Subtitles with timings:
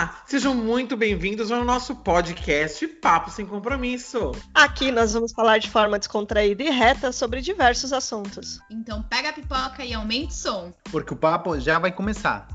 [0.00, 4.32] Olá, sejam muito bem-vindos ao nosso podcast Papo Sem Compromisso.
[4.54, 8.58] Aqui nós vamos falar de forma descontraída e reta sobre diversos assuntos.
[8.70, 10.72] Então pega a pipoca e aumente o som.
[10.90, 12.48] Porque o papo já vai começar.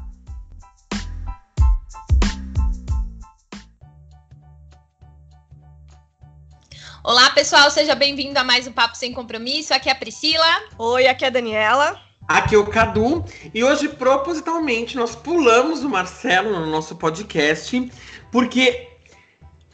[7.04, 9.71] Olá, pessoal, seja bem-vindo a mais um Papo Sem Compromisso.
[9.71, 10.64] Aqui é a Priscila.
[10.80, 12.02] Oi, aqui é a Daniela.
[12.28, 17.92] Aqui é o Cadu e hoje propositalmente nós pulamos o Marcelo no nosso podcast
[18.32, 18.89] porque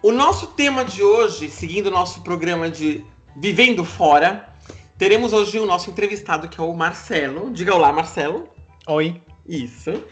[0.04, 3.06] o nosso tema de hoje, seguindo o nosso programa de
[3.38, 4.54] Vivendo Fora,
[4.98, 7.52] teremos hoje o nosso entrevistado que é o Marcelo.
[7.52, 8.50] Diga olá, Marcelo.
[8.86, 9.22] Oi.
[9.48, 10.04] Isso.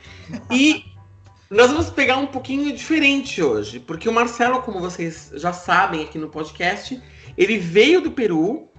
[0.49, 0.85] E
[1.49, 6.17] nós vamos pegar um pouquinho diferente hoje, porque o Marcelo, como vocês já sabem aqui
[6.17, 7.01] no podcast,
[7.37, 8.69] ele veio do Peru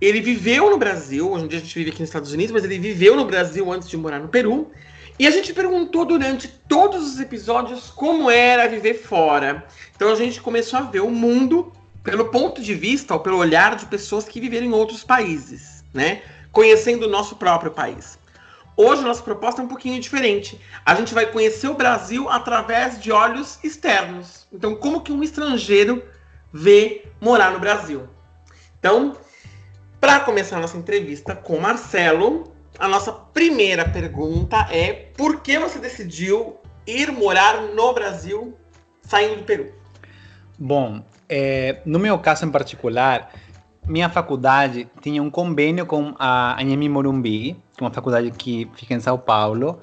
[0.00, 2.64] ele viveu no Brasil, hoje em dia a gente vive aqui nos Estados Unidos, mas
[2.64, 4.70] ele viveu no Brasil antes de morar no Peru.
[5.18, 9.66] E a gente perguntou durante todos os episódios como era viver fora.
[9.96, 11.72] Então a gente começou a ver o mundo
[12.04, 16.22] pelo ponto de vista ou pelo olhar de pessoas que viveram em outros países, né?
[16.52, 18.16] Conhecendo o nosso próprio país.
[18.76, 20.60] Hoje nossa proposta é um pouquinho diferente.
[20.86, 24.46] A gente vai conhecer o Brasil através de olhos externos.
[24.52, 26.00] Então, como que um estrangeiro
[26.52, 28.08] vê morar no Brasil?
[28.78, 29.16] Então,
[30.00, 36.56] para começar nossa entrevista com Marcelo, a nossa primeira pergunta é: por que você decidiu
[36.86, 38.56] ir morar no Brasil
[39.02, 39.72] saindo do Peru?
[40.58, 43.30] Bom, é, no meu caso em particular,
[43.86, 48.94] minha faculdade tinha um convênio com a Anhemi Morumbi, que é uma faculdade que fica
[48.94, 49.80] em São Paulo,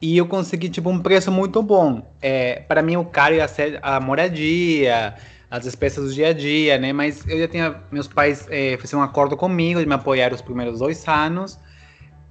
[0.00, 2.02] e eu consegui tipo um preço muito bom.
[2.20, 5.14] É, para mim, o caro ia ser a moradia,
[5.54, 6.92] as despesas do dia a dia, né?
[6.92, 10.42] Mas eu já tinha, meus pais é, fizeram um acordo comigo de me apoiar os
[10.42, 11.60] primeiros dois anos.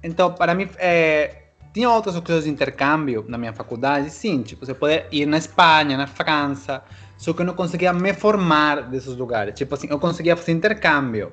[0.02, 4.74] Então, para mim, é, tinha outras opções de intercâmbio na minha faculdade, sim, tipo, você
[4.74, 6.84] poder ir na Espanha, na França,
[7.16, 9.54] só que eu não conseguia me formar desses lugares.
[9.54, 11.32] Tipo assim, eu conseguia fazer intercâmbio,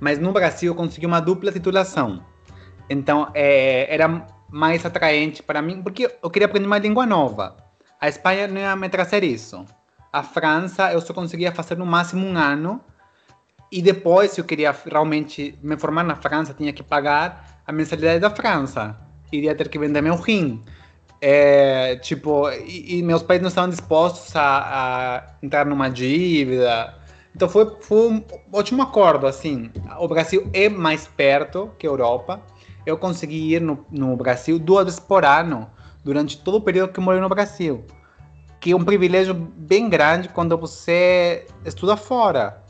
[0.00, 2.20] mas no Brasil eu consegui uma dupla titulação.
[2.90, 7.56] Então, é, era mais atraente para mim, porque eu queria aprender uma língua nova.
[8.00, 9.64] A Espanha não ia me trazer isso.
[10.12, 12.82] A França eu só conseguia fazer no máximo um ano.
[13.70, 18.20] E depois, se eu queria realmente me formar na França, tinha que pagar a mensalidade
[18.20, 18.94] da França.
[19.32, 20.62] Iria ter que vender meu rim.
[21.18, 26.94] É, tipo, e, e, meus pais não estavam dispostos a, a, entrar numa dívida.
[27.34, 29.70] Então foi, foi um ótimo acordo, assim.
[29.98, 32.42] O Brasil é mais perto que a Europa.
[32.84, 35.70] Eu consegui ir no, no Brasil duas vezes por ano,
[36.04, 37.82] durante todo o período que eu morei no Brasil
[38.62, 42.62] que é um privilégio bem grande quando você estuda fora.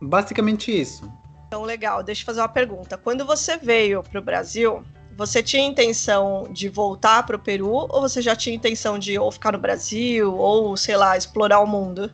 [0.00, 1.12] Basicamente isso.
[1.48, 2.04] Então, legal.
[2.04, 2.96] Deixa eu fazer uma pergunta.
[2.96, 4.84] Quando você veio para o Brasil,
[5.16, 9.32] você tinha intenção de voltar para o Peru ou você já tinha intenção de ou
[9.32, 12.12] ficar no Brasil ou, sei lá, explorar o mundo?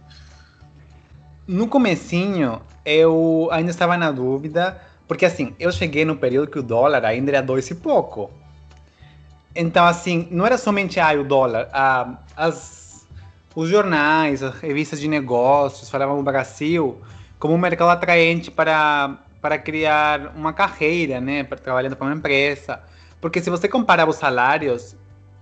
[1.46, 6.62] No comecinho, eu ainda estava na dúvida, porque assim, eu cheguei no período que o
[6.62, 8.30] dólar ainda era dois e pouco.
[9.54, 11.68] Então, assim, não era somente ah, o dólar.
[11.70, 12.73] Ah, as
[13.54, 17.00] os jornais, as revistas de negócios falavam o Brasil
[17.38, 22.82] como um mercado atraente para, para criar uma carreira, né, trabalhando para uma empresa.
[23.20, 24.96] Porque se você comparar os salários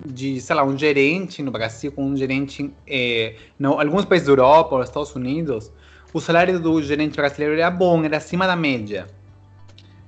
[0.04, 4.32] de, sei lá, um gerente no Brasil com um gerente eh, em alguns países da
[4.32, 5.72] Europa ou Estados Unidos,
[6.12, 9.06] o salário do gerente brasileiro era bom, era acima da média.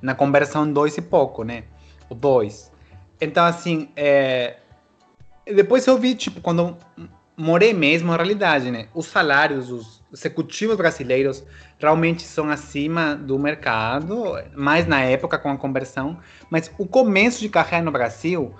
[0.02, 1.64] Na conversão, dois e pouco, né?
[2.10, 2.70] O dois.
[3.20, 4.56] Então, assim, é...
[5.46, 6.76] depois eu vi, tipo, quando
[7.36, 8.88] morei mesmo a realidade, né?
[8.94, 11.44] Os salários dos executivos brasileiros
[11.78, 16.18] realmente são acima do mercado, mais na época com a conversão,
[16.48, 18.54] mas o começo de carreira no Brasil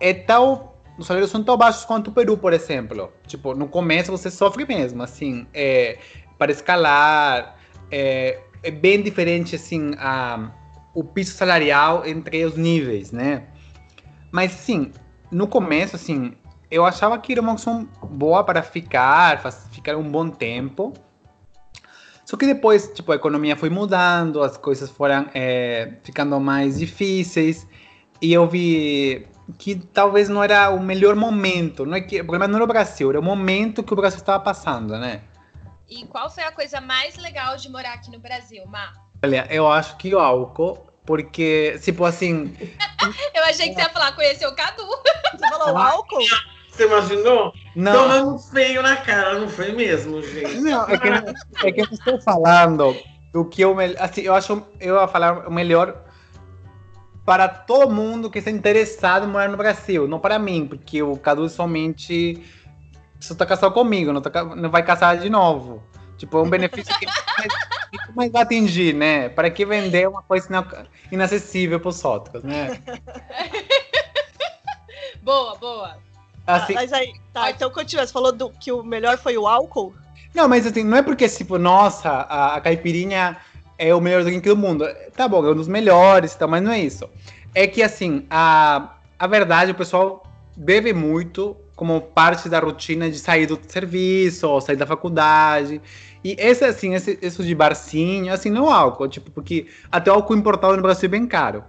[0.00, 3.12] é tal os salários são tão baixos quanto o Peru, por exemplo.
[3.26, 5.96] Tipo, no começo você sofre mesmo, assim, é,
[6.36, 7.56] para escalar,
[7.88, 10.50] é, é, bem diferente, assim, a,
[10.92, 13.44] o piso salarial entre os níveis, né?
[14.32, 14.90] Mas, sim,
[15.30, 16.36] no começo, assim,
[16.70, 20.92] eu achava que era uma opção boa para ficar, ficar um bom tempo.
[22.24, 27.66] Só que depois, tipo, a economia foi mudando, as coisas foram é, ficando mais difíceis.
[28.20, 29.26] E eu vi
[29.56, 31.86] que talvez não era o melhor momento.
[31.86, 34.18] Não é que, o problema não era o Brasil, era o momento que o Brasil
[34.18, 35.22] estava passando, né?
[35.88, 38.92] E qual foi a coisa mais legal de morar aqui no Brasil, Má?
[39.24, 42.54] Olha, eu acho que o álcool, porque, tipo assim.
[43.34, 44.84] eu achei que você ia falar conhecer o Cadu.
[45.32, 46.18] Você falou álcool?
[46.78, 47.52] Você imaginou?
[47.74, 47.92] Não.
[47.92, 50.60] Tomando feio na cara, não foi mesmo, gente?
[50.60, 52.96] Não, é que, é que eu estou falando
[53.32, 56.04] do que eu, assim, eu acho, eu ia falar o melhor
[57.26, 61.16] para todo mundo que está interessado em morar no Brasil, não para mim, porque o
[61.16, 62.44] Cadu somente
[63.18, 65.82] você tá casado comigo, não, tá, não vai casar de novo.
[66.16, 67.06] Tipo, é um benefício que
[68.14, 69.28] mais, vai atingir, né?
[69.28, 70.48] Para que vender uma coisa
[71.10, 72.80] inacessível para os sóticos, né?
[75.20, 76.07] boa, boa.
[76.48, 78.06] Assim, mas aí, tá, então continua.
[78.06, 79.94] Você falou do, que o melhor foi o álcool?
[80.34, 83.36] Não, mas assim, não é porque, tipo, nossa, a, a caipirinha
[83.76, 84.86] é o melhor drink do mundo.
[85.14, 87.08] Tá bom, é um dos melhores, tá, mas não é isso.
[87.54, 93.18] É que, assim, a, a verdade, o pessoal bebe muito como parte da rotina de
[93.18, 95.82] sair do serviço, ou sair da faculdade.
[96.24, 100.14] E esse, assim, esse, isso de barcinho, assim, não é álcool, tipo, porque até o
[100.14, 101.62] álcool importado no Brasil é bem caro.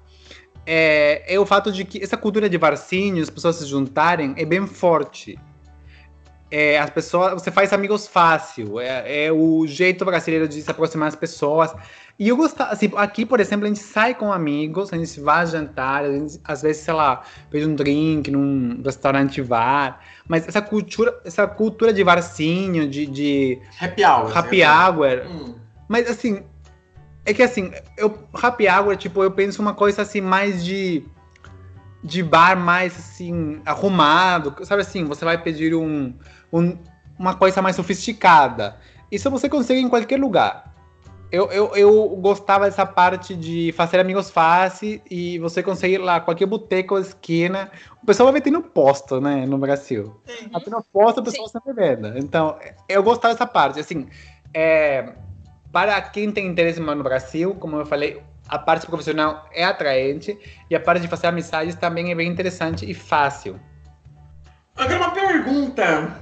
[0.72, 4.46] É, é o fato de que essa cultura de barcinho, as pessoas se juntarem, é
[4.46, 5.36] bem forte.
[6.52, 11.10] É, as pessoas, você faz amigos fácil, é, é, o jeito brasileiro de se aproximar
[11.10, 11.74] das pessoas.
[12.20, 15.48] E eu gosto, assim, aqui, por exemplo, a gente sai com amigos, a gente vai
[15.48, 20.62] jantar, a gente, às vezes, sei lá, pede um drink num restaurante bar, mas essa
[20.62, 25.56] cultura, essa cultura de barcinho, de, de happy hour, happy hour, hum.
[25.88, 26.44] mas assim,
[27.26, 31.06] é que assim, eu happy hour, tipo, eu penso uma coisa assim mais de
[32.02, 36.14] de bar mais assim arrumado, sabe assim, você vai pedir um
[36.52, 36.78] um,
[37.18, 38.78] uma coisa mais sofisticada.
[39.12, 40.70] Isso você consegue em qualquer lugar.
[41.32, 46.48] Eu, eu, eu gostava dessa parte de fazer amigos fácil e você consegue lá, qualquer
[46.48, 47.70] boteco, esquina.
[48.02, 50.06] O pessoal vai no posto, né, no Brasil.
[50.28, 50.50] Uhum.
[50.52, 52.18] Até no posto, o pessoal está bebendo.
[52.18, 52.58] Então,
[52.88, 53.80] eu gostava dessa parte.
[53.80, 54.08] Assim,
[54.56, 55.14] é,
[55.72, 60.38] para quem tem interesse no Brasil, como eu falei, a parte profissional é atraente
[60.70, 63.60] e a parte de fazer amizades também é bem interessante e fácil.
[64.76, 66.20] Agora, uma pergunta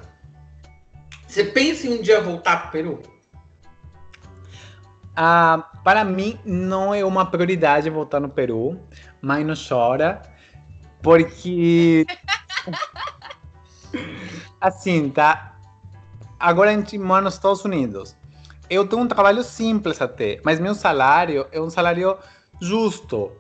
[1.28, 3.02] você pensa em um dia voltar para o Peru?
[5.16, 8.80] Ah, para mim, não é uma prioridade voltar no Peru.
[9.22, 10.22] Mas não chora,
[11.02, 12.06] porque.
[14.62, 15.58] assim, tá?
[16.40, 18.16] Agora a gente mora nos Estados Unidos.
[18.70, 22.18] Eu tenho um trabalho simples até, mas meu salário é um salário
[22.60, 23.32] justo.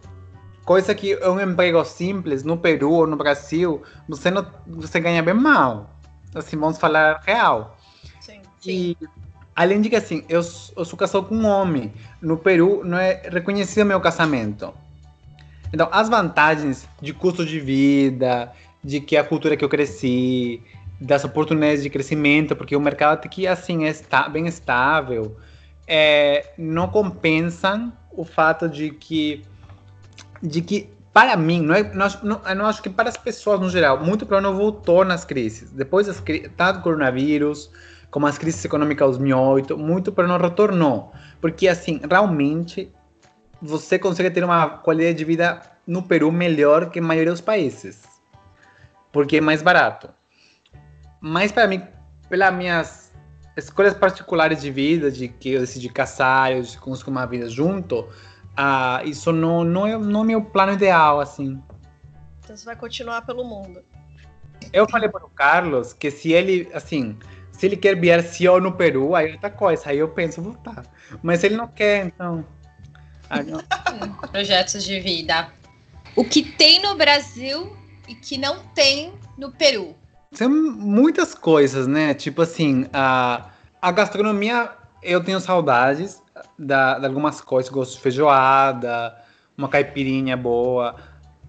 [0.65, 5.23] Coisa que é um emprego simples no Peru ou no Brasil, você, não, você ganha
[5.23, 5.89] bem mal.
[6.35, 7.77] Assim, vamos falar real.
[8.65, 8.97] E
[9.55, 10.41] além de que assim, eu,
[10.75, 11.93] eu sou casado com um homem.
[12.21, 14.73] No Peru não é reconhecido meu casamento.
[15.71, 18.51] Então, as vantagens de custo de vida,
[18.83, 20.61] de que a cultura que eu cresci,
[20.99, 25.37] das oportunidades de crescimento, porque o mercado aqui assim é está, bem estável,
[25.87, 29.43] é, não compensam o fato de que
[30.41, 33.71] de que para mim, não é, não, eu não acho que para as pessoas no
[33.71, 35.71] geral, muito para não voltou nas crises.
[35.71, 36.21] Depois das
[36.55, 37.71] tanto coronavírus,
[38.11, 41.11] como as crises econômicas de 2008, muito para não retornou.
[41.41, 42.91] Porque, assim, realmente,
[43.59, 48.03] você consegue ter uma qualidade de vida no Peru melhor que a maioria dos países.
[49.11, 50.09] Porque é mais barato.
[51.19, 51.81] Mas, para mim,
[52.29, 53.13] pelas minhas
[53.55, 58.01] escolhas particulares de vida, de que eu decidi casar, eu decidi construir uma vida junto,
[58.01, 61.61] uh, isso não, não, é, não é meu plano ideal, assim.
[62.43, 63.81] Então você vai continuar pelo mundo.
[64.71, 67.17] Eu falei para o Carlos que se ele, assim,
[67.51, 69.89] se ele quer vir se ou no Peru, aí é outra coisa.
[69.89, 70.85] Aí eu penso voltar.
[71.23, 72.45] Mas ele não quer, então.
[73.45, 73.63] Não.
[74.31, 75.51] Projetos de vida.
[76.15, 77.75] O que tem no Brasil
[78.07, 79.95] e que não tem no Peru?
[80.35, 82.13] Tem muitas coisas, né?
[82.13, 83.45] Tipo assim, a,
[83.81, 86.21] a gastronomia, eu tenho saudades
[86.57, 87.71] da, de algumas coisas.
[87.71, 89.15] Gosto de feijoada,
[89.57, 90.95] uma caipirinha boa.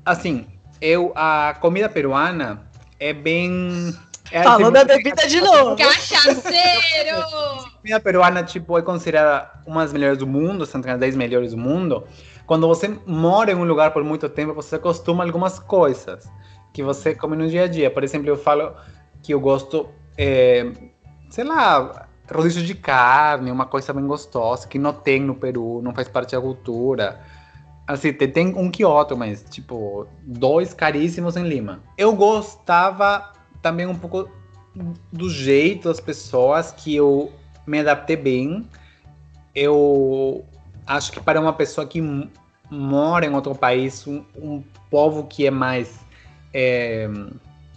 [0.05, 0.47] Assim,
[0.81, 2.63] eu a comida peruana
[3.01, 3.95] é bem
[4.31, 5.77] é, Falou da bebida de novo.
[5.77, 7.19] Cachaceiro!
[7.19, 11.53] A comida peruana, tipo, é considerada uma das melhores do mundo, entre as 10 melhores
[11.53, 12.05] do mundo.
[12.47, 16.29] Quando você mora em um lugar por muito tempo, você acostuma a algumas coisas
[16.79, 17.91] que você come no dia a dia.
[17.91, 18.73] Por exemplo, eu falo
[19.21, 20.71] que eu gosto, é,
[21.29, 25.93] sei lá, rodízio de carne, uma coisa bem gostosa, que não tem no Peru, não
[25.93, 27.21] faz parte da cultura.
[27.85, 31.83] Assim, tem um outro, mas, tipo, dois caríssimos em Lima.
[31.97, 34.31] Eu gostava também um pouco
[35.13, 37.33] do jeito das pessoas que eu
[37.67, 38.71] me adaptei bem.
[39.53, 40.45] Eu
[40.87, 42.01] acho que para uma pessoa que
[42.71, 46.07] mora em outro país, um, um povo que é mais
[46.53, 47.09] é,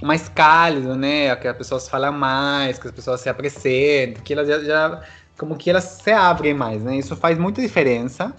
[0.01, 1.35] mais cálido, né?
[1.35, 5.01] Que as pessoas falam mais, que as pessoas se apresentam, que elas já, já,
[5.37, 6.97] como que elas se abrem mais, né?
[6.97, 8.33] Isso faz muita diferença.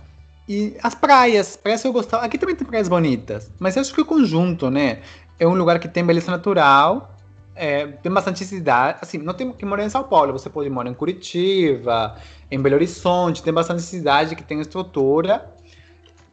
[0.49, 2.25] E as praias, praias eu gostava.
[2.25, 5.01] Aqui também tem praias bonitas, mas eu acho que o conjunto, né?
[5.39, 7.17] É um lugar que tem beleza natural,
[7.55, 8.99] é, tem bastante cidade.
[9.01, 12.17] Assim, não tem que morar em São Paulo, você pode morar em Curitiba,
[12.51, 15.51] em Belo Horizonte, tem bastante cidade que tem estrutura.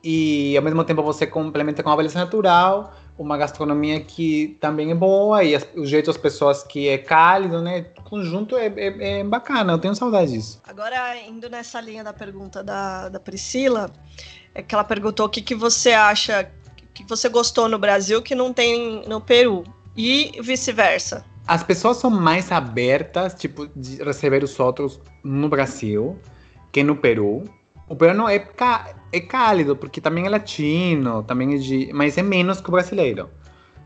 [0.04, 4.96] E ao mesmo tempo você complementa com a beleza natural, uma gastronomia que também é
[4.96, 7.82] boa e as, o jeito das pessoas que é cálido, né?
[8.06, 10.62] Conjunto é, é, é, bacana, eu tenho saudade disso.
[10.66, 13.92] Agora, indo nessa linha da pergunta da, da Priscila,
[14.56, 16.50] é que ela perguntou o que, que você acha,
[16.94, 19.66] que você gostou no Brasil que não tem no Peru
[19.98, 21.26] e vice-versa.
[21.46, 26.18] As pessoas são mais abertas, tipo, de receber os outros no Brasil
[26.72, 27.44] que no Peru.
[27.90, 28.48] O peruano é,
[29.12, 31.90] é cálido, porque também é latino, também é de.
[31.92, 33.30] Mas é menos que o brasileiro.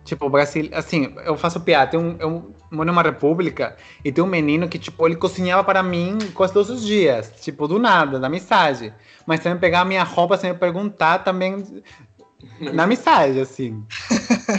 [0.03, 1.91] Tipo, o Brasil, assim, eu faço piada.
[1.91, 5.81] Tem um, eu moro numa república e tem um menino que, tipo, ele cozinhava para
[5.81, 7.31] mim quase todos os dias.
[7.39, 8.93] Tipo, do nada, da mensagem.
[9.25, 11.63] Mas também pegar a minha roupa sem me perguntar também
[12.59, 13.85] na mensagem, assim.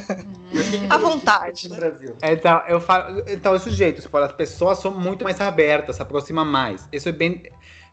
[0.89, 1.69] à vontade.
[1.69, 2.17] No Brasil.
[2.23, 3.23] Então, eu falo.
[3.29, 6.89] Então, esse jeito, tipo, as pessoas são muito mais abertas, se aproximam mais.
[6.91, 7.43] Isso é bem.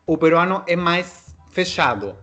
[0.07, 2.15] O peruano é mais fechado.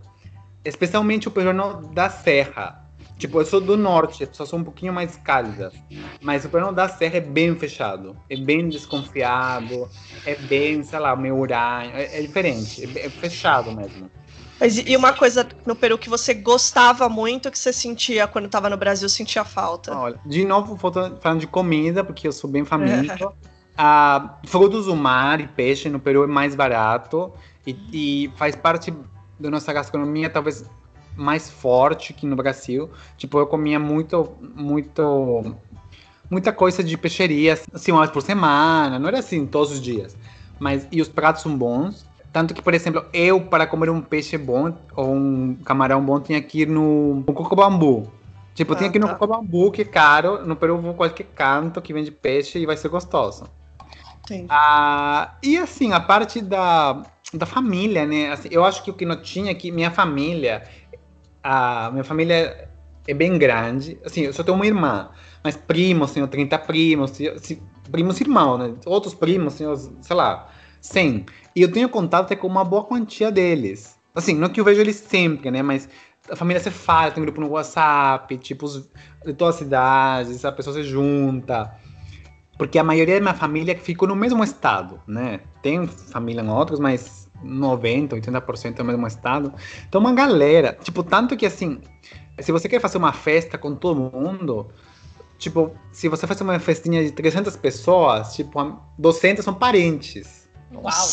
[0.64, 2.85] Especialmente o peruano da serra.
[3.16, 5.73] Tipo, eu sou do norte, as pessoas são um pouquinho mais cálidas.
[6.20, 8.16] Mas o peruano da serra é bem fechado.
[8.30, 9.88] É bem desconfiado.
[10.25, 11.90] É bem, sei lá, meio uranho.
[11.94, 12.85] É, é diferente.
[12.85, 14.11] É, é fechado mesmo.
[14.61, 18.68] Mas e uma coisa no Peru que você gostava muito, que você sentia quando estava
[18.68, 19.97] no Brasil, sentia falta?
[19.97, 23.32] Olha, de novo, falando de comida, porque eu sou bem faminto.
[23.78, 27.32] ah, frutos do mar e peixe no Peru é mais barato
[27.64, 28.92] e, e faz parte
[29.38, 30.64] da nossa gastronomia, talvez
[31.16, 32.90] mais forte que no Brasil.
[33.16, 35.54] Tipo, eu comia muito, muito,
[36.30, 38.99] muita coisa de peixeria, assim, uma vez por semana.
[38.99, 40.16] Não era assim todos os dias.
[40.59, 42.07] Mas, e os pratos são bons.
[42.33, 46.40] Tanto que, por exemplo, eu, para comer um peixe bom ou um camarão bom, tinha
[46.40, 48.12] que ir no, no Cocobambu.
[48.54, 49.14] Tipo, ah, tinha que ir no tá.
[49.14, 50.45] Cocobambu, que é caro.
[50.47, 53.45] No Peru, vou qualquer canto que vende peixe e vai ser gostoso.
[54.26, 54.47] Sim.
[54.49, 58.30] Ah, e assim, a parte da, da família, né?
[58.30, 60.64] Assim, eu acho que o que não tinha aqui, minha família,
[61.42, 62.68] a minha família
[63.06, 63.99] é bem grande.
[64.04, 65.11] Assim, eu só tenho uma irmã,
[65.42, 67.18] mas primos, tenho 30 primos,
[67.90, 68.75] primos irmãos, né?
[68.87, 70.49] Outros primos, tenho, sei lá,
[70.80, 71.26] 100.
[71.54, 73.99] E eu tenho contato com uma boa quantia deles.
[74.14, 75.62] Assim, não que eu vejo eles sempre, né?
[75.62, 75.88] Mas
[76.30, 78.66] a família se fala, tem um grupo no WhatsApp, tipo,
[79.25, 81.75] de todas as cidades, a pessoa se junta.
[82.58, 85.40] Porque a maioria da minha família fica no mesmo estado, né?
[85.62, 89.52] Tem família em outros, mas 90, 80% é no mesmo estado.
[89.88, 90.76] Então, uma galera.
[90.83, 91.80] Tipo, tanto que assim,
[92.38, 94.68] se você quer fazer uma festa com todo mundo,
[95.38, 100.49] tipo, se você faz uma festinha de 300 pessoas, tipo, 200 são parentes.
[100.73, 101.09] Uau!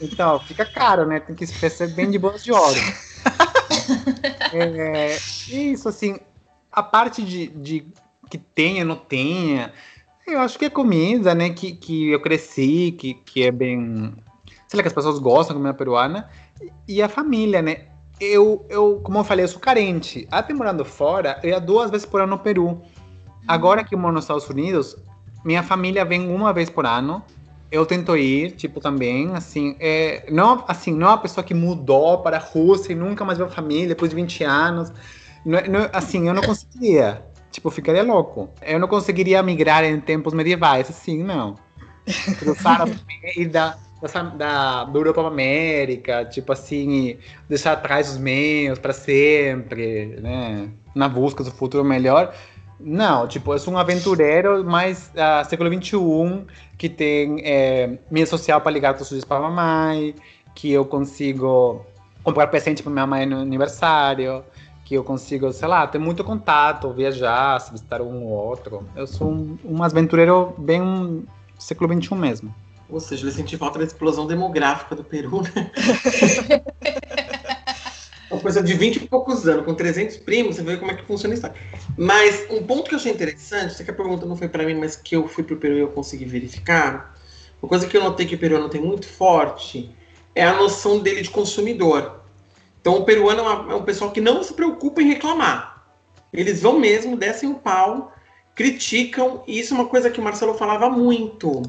[0.00, 1.20] Então, fica caro, né?
[1.20, 2.80] Tem que ser bem de boas de ouro.
[4.52, 5.16] é,
[5.48, 6.18] isso, assim,
[6.72, 7.86] a parte de, de
[8.30, 9.72] que tenha, não tenha,
[10.26, 11.50] eu acho que é comida, né?
[11.50, 14.14] Que, que eu cresci, que, que é bem.
[14.70, 16.30] Sei lá, que as pessoas gostam de comida peruana.
[16.86, 17.86] E a família, né?
[18.20, 20.28] Eu, eu, como eu falei, eu sou carente.
[20.30, 22.80] Até morando fora, eu ia duas vezes por ano no Peru.
[23.48, 24.96] Agora que eu moro nos Estados Unidos,
[25.44, 27.20] minha família vem uma vez por ano
[27.68, 32.18] eu tento ir, tipo, também, assim, é, não, assim, não é uma pessoa que mudou
[32.18, 34.92] para a Rússia e nunca mais viu a família depois de 20 anos.
[35.44, 37.24] Não, não, assim, eu não conseguiria.
[37.50, 38.48] Tipo, ficaria louco.
[38.62, 41.56] Eu não conseguiria migrar em tempos medievais, assim, não.
[42.38, 42.88] Cruzar
[43.36, 43.76] e da,
[44.36, 50.70] da, da, Europa para América, tipo assim, deixar atrás os meus para sempre, né?
[50.94, 52.34] Na busca do futuro melhor.
[52.78, 56.46] Não, tipo, eu sou um aventureiro mais uh, século XXI,
[56.78, 60.14] que tem é, mídia social para ligar com os filhos para mamãe,
[60.54, 61.84] que eu consigo
[62.24, 64.42] comprar presente para minha mãe no aniversário,
[64.84, 68.88] que eu consigo, sei lá, ter muito contato, viajar, visitar um ou outro.
[68.96, 71.24] Eu sou um, um aventureiro bem
[71.58, 72.54] século XXI mesmo.
[72.90, 75.70] Ou seja, ele sentiu falta da explosão demográfica do Peru, né?
[78.30, 81.04] uma coisa de 20 e poucos anos, com 300 primos, você vê como é que
[81.04, 81.48] funciona isso.
[81.96, 84.74] Mas um ponto que eu achei interessante, sei que a pergunta não foi para mim,
[84.74, 87.16] mas que eu fui para o Peru e eu consegui verificar,
[87.62, 89.94] uma coisa que eu notei que o peruano tem muito forte
[90.34, 92.20] é a noção dele de consumidor.
[92.80, 95.84] Então o peruano é, uma, é um pessoal que não se preocupa em reclamar.
[96.32, 98.12] Eles vão mesmo, descem o pau,
[98.54, 101.62] criticam, e isso é uma coisa que o Marcelo falava muito,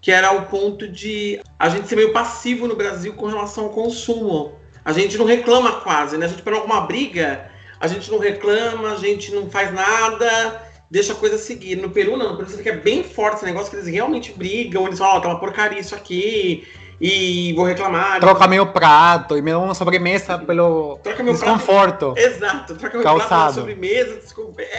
[0.00, 3.70] que era o ponto de a gente ser meio passivo no Brasil com relação ao
[3.70, 4.52] consumo.
[4.84, 6.26] A gente não reclama quase, né?
[6.26, 7.50] A gente, para alguma briga,
[7.80, 11.76] a gente não reclama, a gente não faz nada, deixa a coisa seguir.
[11.76, 12.30] No Peru, não.
[12.30, 15.14] No Peru, você que é bem forte esse negócio, que eles realmente brigam, eles falam,
[15.14, 16.66] ó, oh, tá uma porcaria isso aqui,
[17.00, 18.20] e vou reclamar.
[18.20, 22.12] Troca meu prato e me dá uma sobremesa pelo troca meu desconforto.
[22.12, 22.18] Prato.
[22.18, 23.28] Exato, troca meu Calçado.
[23.28, 24.20] prato pela sobremesa.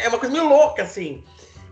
[0.03, 1.23] É uma coisa meio louca, assim.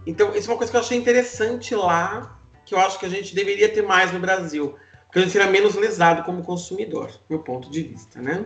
[0.05, 2.36] Então, isso é uma coisa que eu achei interessante lá,
[2.67, 4.75] que eu acho que a gente deveria ter mais no Brasil
[5.07, 8.45] porque a gente seria menos lesado como consumidor, meu ponto de vista, né?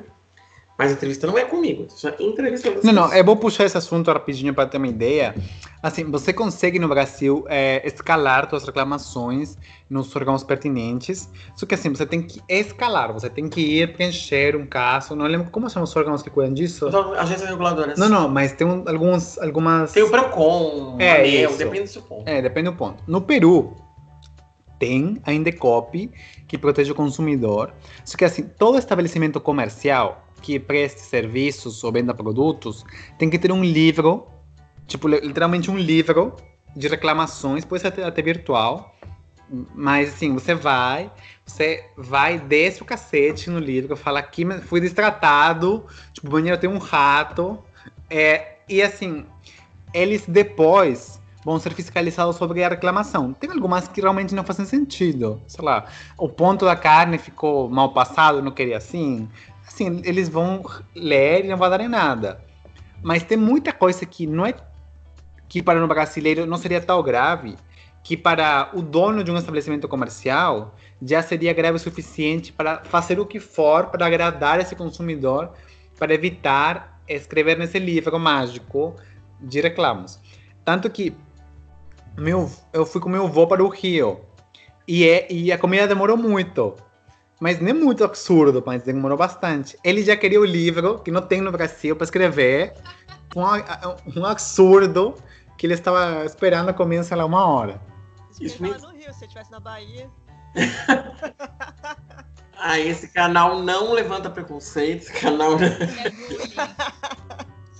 [0.77, 3.77] Mas a entrevista não é comigo, só entrevistando as Não, não, eu vou puxar esse
[3.77, 5.35] assunto rapidinho para ter uma ideia.
[5.83, 9.57] Assim, você consegue no Brasil é, escalar suas reclamações
[9.89, 11.29] nos órgãos pertinentes.
[11.55, 15.15] Só que assim, você tem que escalar, você tem que ir preencher um caso.
[15.15, 16.87] Não lembro como são os órgãos que cuidam disso.
[16.87, 17.99] Então, Agências reguladoras.
[17.99, 19.91] Não, não, mas tem um- alguns, algumas.
[19.91, 22.27] Tem o Procon, É, o ANEL, depende do seu ponto.
[22.27, 23.03] É, depende do ponto.
[23.05, 23.75] No Peru,
[24.81, 26.11] tem a Indecop,
[26.47, 27.71] que protege o consumidor.
[28.03, 32.83] Só que assim, todo estabelecimento comercial que preste serviços ou venda produtos
[33.19, 34.27] tem que ter um livro,
[34.87, 36.35] tipo, li- literalmente um livro
[36.75, 38.95] de reclamações, pode ser até, até virtual.
[39.75, 41.11] Mas assim, você vai,
[41.45, 46.79] você vai, desce o cacete no livro, fala aqui fui destratado, tipo, banheiro tem um
[46.79, 47.59] rato.
[48.09, 49.25] É, e assim,
[49.93, 53.33] eles depois vão ser fiscalizados sobre a reclamação.
[53.33, 55.41] Tem algumas que realmente não fazem sentido.
[55.47, 55.85] Sei lá,
[56.17, 59.27] o ponto da carne ficou mal passado, não queria assim.
[59.67, 60.63] Assim, eles vão
[60.95, 62.43] ler e não vai dar em nada.
[63.01, 64.53] Mas tem muita coisa que não é
[65.47, 67.55] que para um brasileiro não seria tão grave
[68.03, 73.19] que para o dono de um estabelecimento comercial já seria grave o suficiente para fazer
[73.19, 75.51] o que for para agradar esse consumidor,
[75.97, 78.95] para evitar escrever nesse livro mágico
[79.39, 80.19] de reclamos.
[80.63, 81.15] Tanto que
[82.21, 84.21] meu, eu fui com meu avô para o Rio
[84.87, 86.75] e, é, e a comida demorou muito.
[87.39, 89.75] Mas nem muito absurdo, mas demorou bastante.
[89.83, 92.73] Ele já queria o livro, que não tem no Brasil, para escrever.
[93.35, 95.15] Um, um absurdo
[95.57, 97.81] que ele estava esperando comer, sei lá, uma hora.
[98.39, 100.07] Isso me- no Rio, se estivesse na Bahia.
[102.63, 106.53] Ah, esse canal não levanta preconceito, esse canal É bullying.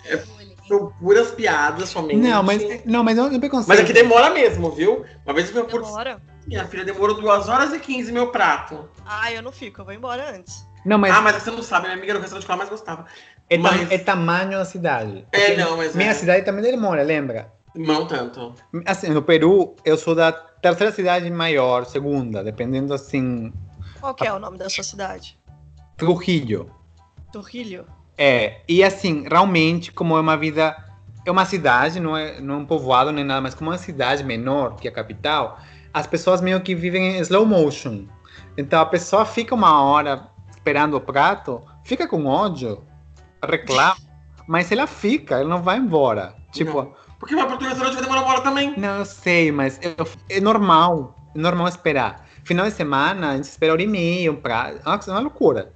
[0.05, 0.50] É bullying.
[0.71, 2.17] São puras piadas somente.
[2.19, 3.67] Não, mas, não, mas não é preconceito.
[3.69, 5.03] Mas aqui demora mesmo, viu?
[5.25, 6.21] Uma vez eu fui por Demora.
[6.47, 8.87] minha filha demorou 2 horas e 15 meu prato.
[9.05, 10.65] Ah, eu não fico, eu vou embora antes.
[10.85, 12.69] Não, mas, Ah, mas você não sabe, minha amiga era o restaurante que ela mais
[12.69, 13.05] gostava.
[13.49, 15.27] é, mas- é tamanho da cidade.
[15.31, 16.13] É, não, mas Minha é.
[16.13, 17.51] cidade também demora, lembra?
[17.75, 18.53] Não tanto.
[18.85, 23.53] Assim, no Peru, eu sou da terceira cidade maior, segunda, dependendo assim,
[23.99, 25.37] Qual que é o nome da sua cidade?
[25.97, 26.69] Trujillo.
[27.31, 27.85] Trujillo?
[28.17, 30.75] É, e assim, realmente, como é uma vida.
[31.25, 33.79] É uma cidade, não é, não é um povoado nem nada, mas como é uma
[33.79, 35.59] cidade menor que a capital,
[35.93, 38.05] as pessoas meio que vivem em slow motion.
[38.57, 42.83] Então a pessoa fica uma hora esperando o prato, fica com ódio,
[43.47, 43.95] reclama,
[44.47, 46.33] mas ela fica, ela não vai embora.
[46.51, 46.93] Tipo, Não.
[47.19, 48.73] Porque vai pro teu restaurante vai demorar uma hora também.
[48.75, 51.15] não, eu sei, mas eu- é normal.
[51.35, 52.25] É normal esperar.
[52.43, 54.79] Final de semana, a gente espera hora e meia, um prato.
[54.83, 55.71] É uma- é uma loucura.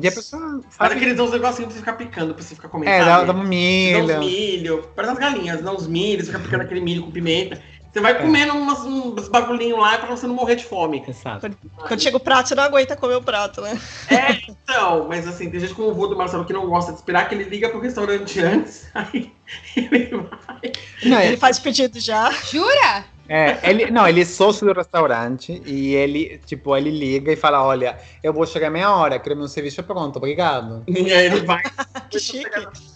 [0.00, 0.94] E a pessoa Mas sabe.
[0.94, 2.90] aqueles uns negocinhos pra você ficar picando, pra você ficar comendo.
[2.90, 4.18] É, dá, dá um Dá uns milho.
[4.18, 7.60] milho, parece as galinhas, dá uns milhos, você fica picando aquele milho com pimenta.
[7.92, 11.02] Você vai comendo umas, uns bagulhinhos lá pra você não morrer de fome.
[11.08, 11.50] Exato.
[11.88, 13.80] Quando chega o prato, você não aguenta comer o prato, né?
[14.10, 16.98] É, então, mas assim, tem gente como o vô do Marcelo que não gosta de
[16.98, 19.32] esperar, que ele liga pro restaurante antes, aí
[19.76, 20.72] ele vai.
[21.04, 22.30] Não, é, Ele faz pedido já.
[22.30, 23.04] Jura?
[23.28, 27.60] É, ele, não, ele é sócio do restaurante e ele, tipo, ele liga e fala,
[27.60, 30.84] olha, eu vou chegar meia hora, quero meu serviço pronto, obrigado.
[30.86, 31.60] E aí ele vai
[32.08, 32.48] Que chique.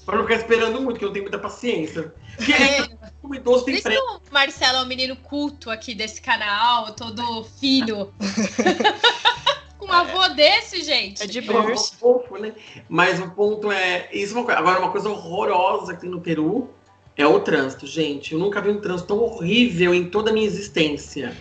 [0.07, 2.15] pra não ficar esperando muito, que eu não tenho muita paciência.
[2.37, 2.87] Porque É,
[3.25, 4.01] o idoso Por tem isso pressa.
[4.01, 8.15] que o Marcelo é um menino culto aqui desse canal, todo filho.
[9.91, 11.23] Um avô desse, gente.
[11.23, 11.97] É de É um berço.
[11.99, 12.53] fofo, né?
[12.89, 14.09] Mas o ponto é.
[14.13, 14.59] Isso é uma coisa.
[14.61, 16.71] Agora, uma coisa horrorosa que tem no Peru
[17.17, 18.33] é o trânsito, gente.
[18.33, 21.37] Eu nunca vi um trânsito tão horrível em toda a minha existência.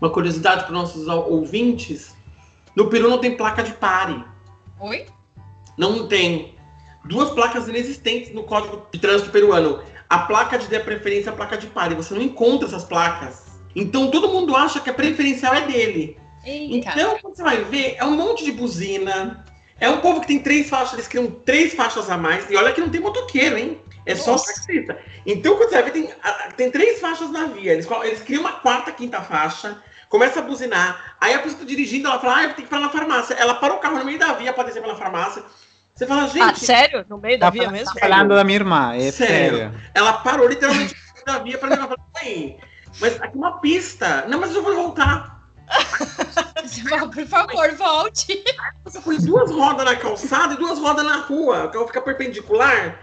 [0.00, 2.14] Uma curiosidade para nossos ou- ouvintes:
[2.74, 4.24] no Peru não tem placa de pare.
[4.80, 5.06] Oi?
[5.76, 6.54] Não tem.
[7.04, 9.82] Duas placas inexistentes no código de trânsito peruano.
[10.08, 11.94] A placa de dê preferência e a placa de pare.
[11.94, 13.46] Você não encontra essas placas.
[13.74, 16.18] Então todo mundo acha que a preferencial é dele.
[16.44, 16.90] Eita.
[16.92, 19.44] Então, quando você vai ver, é um monte de buzina.
[19.78, 22.48] É um povo que tem três faixas, eles criam três faixas a mais.
[22.50, 23.80] E olha que não tem motoqueiro, hein?
[24.06, 24.46] É só Nossa.
[24.52, 24.98] taxista.
[25.26, 26.10] Então, quando você vai ver, tem,
[26.56, 27.72] tem três faixas na via.
[27.72, 31.16] Eles, eles criam uma quarta, quinta faixa, começa a buzinar.
[31.20, 33.34] Aí a pessoa tá dirigindo, ela fala, ah, eu tenho que ir pra na farmácia.
[33.34, 35.42] Ela para o carro no meio da via pra descer pela farmácia.
[35.94, 37.04] Você fala, gente, Ah, sério?
[37.08, 37.94] No meio da Tá, via mesmo?
[37.94, 39.56] tá falando da minha irmã, é Sério.
[39.58, 39.80] sério.
[39.94, 41.96] ela parou literalmente no meio da via pra levar.
[42.22, 42.58] Mãe,
[43.00, 44.24] mas aqui é uma pista.
[44.28, 45.38] Não, mas eu vou voltar.
[47.12, 48.44] Por favor, volte.
[48.84, 53.00] Você põe duas rodas na calçada e duas rodas na rua, o carro fica perpendicular,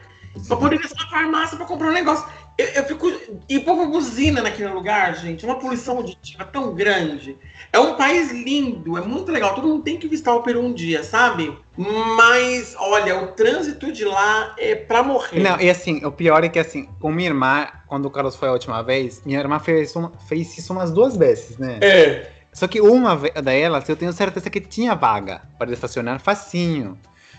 [0.47, 2.27] pra poder descer na farmácia pra comprar um negócio.
[2.57, 3.11] Eu, eu fico.
[3.47, 5.45] E povo buzina naquele lugar, gente.
[5.45, 7.37] É uma poluição auditiva tão grande.
[7.71, 9.53] É um país lindo, é muito legal.
[9.53, 11.55] Todo mundo tem que visitar o Peru um dia, sabe?
[11.77, 15.39] Mas, olha, o trânsito de lá é pra morrer.
[15.39, 18.49] Não, e assim, o pior é que assim, com minha irmã, quando o Carlos foi
[18.49, 21.77] a última vez, minha irmã fez, uma, fez isso umas duas vezes, né?
[21.81, 22.36] É.
[22.57, 26.97] Só que uma delas, eu tenho certeza que tinha vaga para estacionar facinho.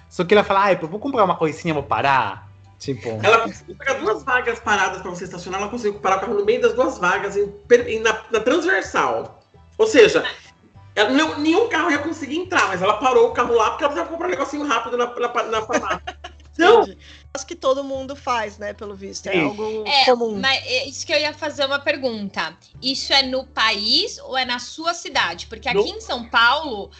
[0.08, 2.48] Só que ela fala, ai, eu vou comprar uma coisinha, vou parar.
[2.78, 3.18] Tipo.
[3.20, 6.44] Ela conseguiu pegar duas vagas paradas para você estacionar, ela conseguiu parar o carro no
[6.44, 7.52] meio das duas vagas, em,
[7.88, 9.42] em, na, na, transversal.
[9.76, 10.24] Ou seja,
[10.94, 13.92] ela, não, nenhum carro ia conseguir entrar, mas ela parou o carro lá porque ela
[13.92, 16.02] precisava comprar um negocinho rápido na, na, na farmácia.
[16.54, 16.84] Então,
[17.46, 19.26] que todo mundo faz, né, pelo visto.
[19.26, 20.38] É algo é, comum.
[20.38, 22.56] Mas é isso que eu ia fazer uma pergunta.
[22.82, 25.46] Isso é no país ou é na sua cidade?
[25.46, 25.98] Porque aqui no...
[25.98, 26.90] em São Paulo,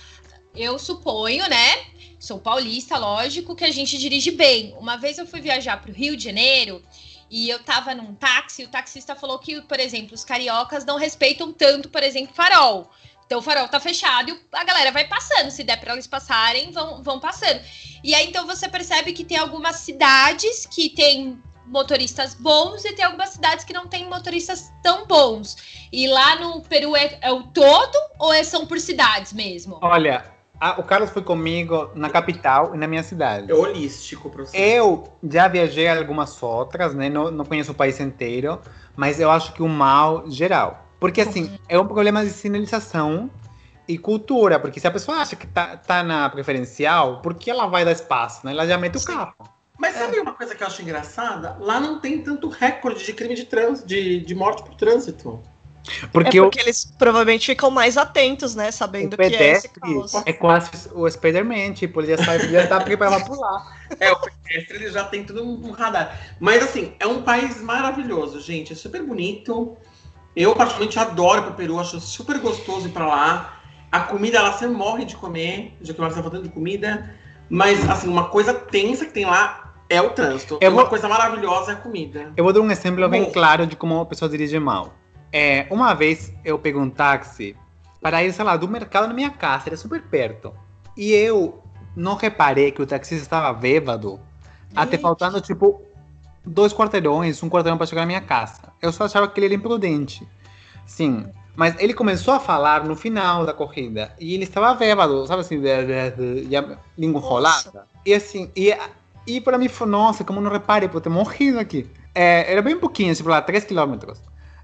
[0.55, 1.87] eu suponho, né?
[2.19, 4.75] Sou paulista, lógico, que a gente dirige bem.
[4.79, 6.83] Uma vez eu fui viajar para o Rio de Janeiro
[7.31, 10.97] e eu tava num táxi, e o taxista falou que, por exemplo, os cariocas não
[10.97, 12.91] respeitam tanto, por exemplo, farol.
[13.29, 15.51] Então o farol tá fechado e a galera vai passando.
[15.51, 17.61] Se der para eles passarem, vão, vão passando.
[18.03, 23.05] E aí então você percebe que tem algumas cidades que tem motoristas bons e tem
[23.05, 25.59] algumas cidades que não tem motoristas tão bons.
[25.93, 29.79] E lá no Peru é, é o todo ou é, são por cidades mesmo?
[29.83, 30.25] Olha,
[30.59, 33.53] a, o Carlos foi comigo na capital e na minha cidade.
[33.53, 34.57] É holístico o processo.
[34.57, 37.11] Eu já viajei algumas outras, né?
[37.11, 38.59] Não, não conheço o país inteiro,
[38.97, 40.88] mas eu acho que o mal geral.
[40.99, 43.31] Porque, assim, é um problema de sinalização
[43.87, 44.59] e cultura.
[44.59, 47.93] Porque se a pessoa acha que tá, tá na preferencial, por que ela vai dar
[47.93, 48.53] espaço, né?
[48.53, 49.35] Ela já mete o carro.
[49.79, 50.21] Mas sabe é.
[50.21, 51.57] uma coisa que eu acho engraçada?
[51.61, 55.41] Lá não tem tanto recorde de crime de, trans, de, de morte por trânsito.
[56.13, 58.71] Porque, é porque eles provavelmente ficam mais atentos, né?
[58.71, 60.13] Sabendo que é esse caos.
[60.27, 63.79] É quase o Spider-Man, tipo, ele já, sabe, já tá preparado pra pular.
[63.99, 66.21] É, o pedestre ele já tem tudo um radar.
[66.39, 68.75] Mas assim, é um país maravilhoso, gente.
[68.75, 69.79] É super bonito.
[70.39, 73.61] Eu, particularmente, adoro para o Peru, acho super gostoso ir para lá.
[73.91, 77.13] A comida lá, você morre de comer, já que nós estamos falando de comida.
[77.51, 80.57] Mas, assim, uma coisa tensa que tem lá é o trânsito.
[80.61, 80.91] Eu uma vou...
[80.91, 82.33] coisa maravilhosa é a comida.
[82.37, 84.95] Eu vou dar um exemplo bem claro de como a pessoa dirige mal.
[85.33, 87.57] É, uma vez eu peguei um táxi
[88.01, 90.55] para ir, sei lá, do mercado na minha casa, era super perto.
[90.97, 91.61] E eu
[91.97, 94.21] não reparei que o taxista estava bêbado,
[94.77, 95.83] até faltando, tipo,
[96.49, 98.73] dois quarteirões, um quarteirão para chegar na minha casa.
[98.81, 100.27] Eu só achava que ele era imprudente.
[100.87, 101.27] Sim.
[101.55, 104.13] Mas ele começou a falar no final da corrida.
[104.19, 107.87] E ele estava bêbado, sabe assim, de, de, de, de língua enrolada.
[108.07, 108.73] E assim, e,
[109.27, 111.87] e para mim foi, nossa, como não reparei, por ter morrido aqui.
[112.15, 114.21] É, era bem pouquinho, tipo lá, 3 quilômetros.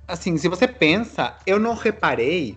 [0.06, 2.56] Assim, se você pensa, eu não reparei.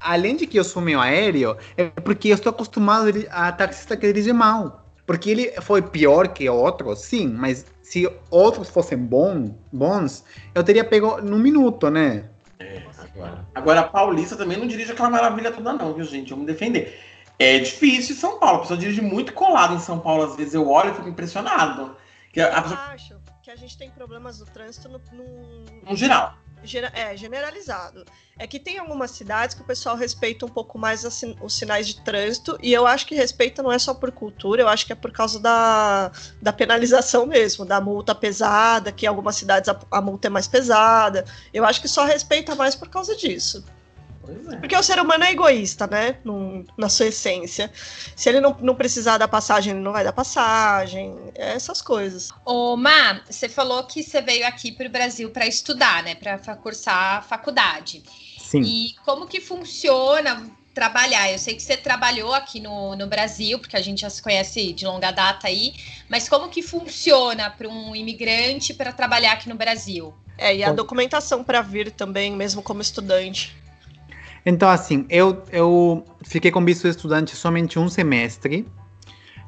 [0.00, 4.06] Além de que eu sou meio aéreo, é porque eu estou acostumado a taxista que
[4.06, 4.79] dirige mal.
[5.10, 10.84] Porque ele foi pior que outros, sim, mas se outros fossem bom, bons, eu teria
[10.84, 12.30] pego num minuto, né?
[12.60, 13.44] É, agora.
[13.52, 16.30] Agora, a Paulista também não dirige aquela maravilha toda, não, viu, gente?
[16.30, 16.96] Vamos defender.
[17.40, 18.58] É difícil em São Paulo.
[18.58, 20.22] A pessoa dirige muito colado em São Paulo.
[20.22, 21.96] Às vezes eu olho e fico impressionado.
[22.32, 22.78] Que a pessoa...
[22.78, 25.64] Eu acho que a gente tem problemas do trânsito no, no...
[25.90, 26.36] no geral
[26.92, 28.04] é, generalizado.
[28.38, 31.86] É que tem algumas cidades que o pessoal respeita um pouco mais assim, os sinais
[31.86, 34.92] de trânsito, e eu acho que respeita não é só por cultura, eu acho que
[34.92, 39.78] é por causa da, da penalização mesmo, da multa pesada, que em algumas cidades a,
[39.90, 41.24] a multa é mais pesada.
[41.52, 43.64] Eu acho que só respeita mais por causa disso.
[44.28, 44.56] É.
[44.56, 46.16] Porque o ser humano é egoísta, né?
[46.24, 47.70] No, na sua essência.
[48.14, 51.16] Se ele não, não precisar da passagem, ele não vai dar passagem.
[51.34, 52.30] É essas coisas.
[52.44, 56.14] Ô, Má, você falou que você veio aqui para o Brasil para estudar, né?
[56.14, 58.02] Para cursar a faculdade.
[58.38, 58.62] Sim.
[58.62, 61.30] E como que funciona trabalhar?
[61.30, 64.72] Eu sei que você trabalhou aqui no, no Brasil, porque a gente já se conhece
[64.72, 65.74] de longa data aí,
[66.08, 70.14] mas como que funciona para um imigrante para trabalhar aqui no Brasil?
[70.36, 73.54] É, e a documentação para vir também, mesmo como estudante.
[74.44, 78.66] Então, assim, eu, eu fiquei com visto estudante somente um semestre,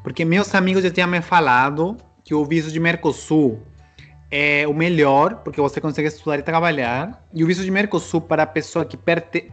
[0.02, 3.62] porque meus amigos já tinham me falado que o visto de Mercosul
[4.30, 7.26] é o melhor, porque você consegue estudar e trabalhar.
[7.32, 9.50] E o visto de Mercosul para a pessoa que, perte,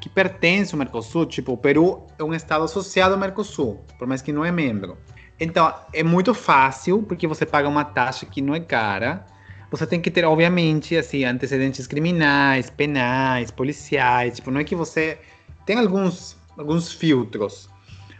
[0.00, 4.22] que pertence ao Mercosul, tipo, o Peru é um estado associado ao Mercosul, por mais
[4.22, 4.96] que não é membro.
[5.38, 9.26] Então, é muito fácil, porque você paga uma taxa que não é cara
[9.72, 14.36] você tem que ter, obviamente, assim, antecedentes criminais, penais, policiais.
[14.36, 15.18] Tipo, não é que você.
[15.64, 17.70] Tem alguns, alguns filtros,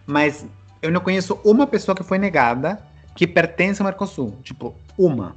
[0.07, 0.47] mas
[0.81, 2.83] eu não conheço uma pessoa que foi negada
[3.15, 4.39] que pertence ao Mercosul.
[4.43, 5.37] Tipo, uma.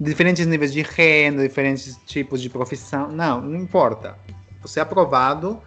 [0.00, 3.12] Diferentes níveis de renda, diferentes tipos de profissão.
[3.12, 4.18] Não, não importa.
[4.60, 5.62] Você é aprovado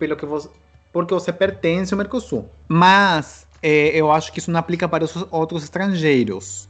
[0.00, 0.48] pelo que você,
[0.92, 2.50] porque você pertence ao Mercosul.
[2.66, 6.68] Mas é, eu acho que isso não aplica para os outros estrangeiros.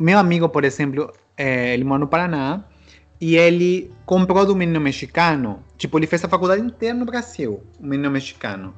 [0.00, 2.64] Meu amigo, por exemplo, é, ele mora no Paraná,
[3.20, 7.86] e ele comprou do menino mexicano, tipo, ele fez a faculdade inteira no Brasil, o
[7.86, 8.74] menino mexicano.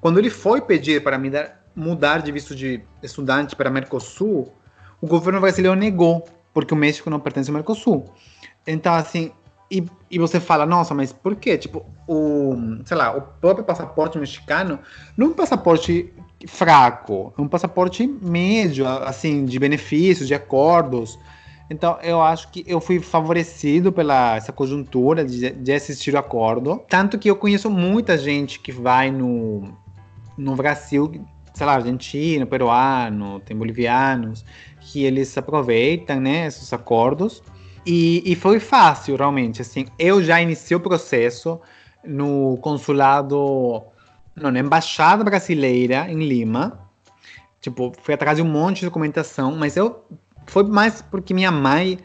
[0.00, 4.52] Quando ele foi pedir para mudar, mudar de visto de estudante para Mercosul,
[5.00, 8.12] o governo brasileiro negou, porque o México não pertence ao Mercosul.
[8.66, 9.32] Então, assim,
[9.70, 11.56] e, e você fala, nossa, mas por quê?
[11.56, 14.80] Tipo, o, sei lá, o próprio passaporte mexicano
[15.16, 16.12] não é um passaporte
[16.46, 21.18] fraco, é um passaporte médio, assim, de benefícios, de acordos.
[21.70, 26.82] Então, eu acho que eu fui favorecido pela essa conjuntura de, de assistir o acordo.
[26.88, 29.72] Tanto que eu conheço muita gente que vai no,
[30.36, 34.44] no Brasil, sei lá, argentino, peruano, tem bolivianos,
[34.80, 37.40] que eles aproveitam, né, esses acordos.
[37.86, 39.86] E, e foi fácil, realmente, assim.
[39.96, 41.60] Eu já iniciei o processo
[42.04, 43.80] no consulado,
[44.34, 46.80] não, na embaixada brasileira em Lima.
[47.60, 50.02] Tipo, fui atrás de um monte de documentação, mas eu
[50.50, 51.98] foi mais porque minha mãe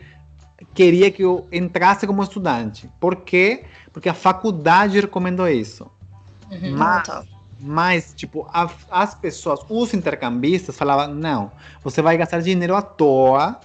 [0.76, 2.88] queria que eu entrasse como estudante.
[3.00, 3.64] Por quê?
[3.92, 5.90] Porque a faculdade recomendou isso.
[6.52, 7.24] Uhum, mas, tá.
[7.60, 11.52] mas, tipo, a, as pessoas, os intercambistas falavam, não,
[11.84, 13.60] você vai gastar dinheiro à toa,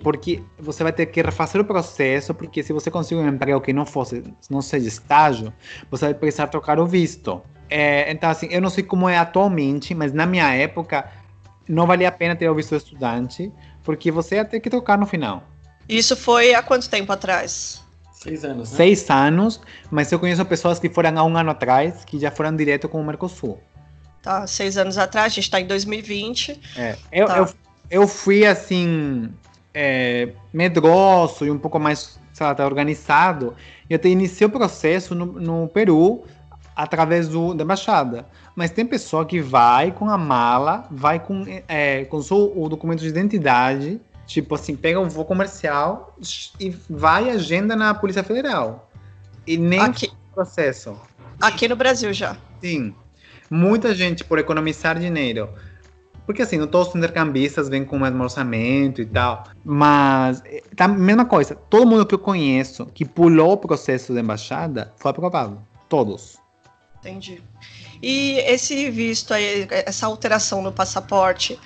[0.00, 3.72] porque você vai ter que refazer o processo, porque se você conseguir um emprego que
[3.72, 5.52] não fosse, não seja estágio,
[5.90, 7.40] você vai precisar trocar o visto.
[7.70, 11.10] É, então, assim, eu não sei como é atualmente, mas na minha época
[11.68, 13.52] não valia a pena ter o visto estudante,
[13.88, 15.42] porque você ia ter que tocar no final.
[15.88, 17.82] Isso foi há quanto tempo atrás?
[18.12, 18.76] Seis anos, né?
[18.76, 22.54] Seis anos, mas eu conheço pessoas que foram há um ano atrás, que já foram
[22.54, 23.58] direto com o Mercosul.
[24.20, 26.60] Tá, seis anos atrás, a gente está em 2020.
[26.76, 27.38] É, eu, tá.
[27.38, 27.48] eu,
[27.90, 29.32] eu fui assim,
[29.72, 33.56] é, medroso e um pouco mais, sei lá, organizado.
[33.88, 36.24] Eu até iniciei o processo no, no Peru
[36.78, 38.24] através do, da embaixada.
[38.54, 43.00] Mas tem pessoa que vai com a mala, vai com, é, com o, o documento
[43.00, 46.16] de identidade, tipo assim, pega um voo comercial
[46.60, 48.88] e vai agenda na Polícia Federal.
[49.44, 50.12] E nem Aqui.
[50.32, 50.96] processo.
[51.40, 52.36] Aqui no Brasil já.
[52.60, 52.94] Sim.
[53.50, 55.48] Muita gente, por economizar dinheiro,
[56.26, 59.48] porque assim, não todos os intercambistas vêm com o mesmo orçamento e tal.
[59.64, 60.44] Mas,
[60.76, 61.56] tá a mesma coisa.
[61.56, 65.58] Todo mundo que eu conheço que pulou o processo de embaixada foi aprovado.
[65.88, 66.38] Todos.
[67.00, 67.42] Entendi.
[68.02, 71.58] E esse visto aí, essa alteração no passaporte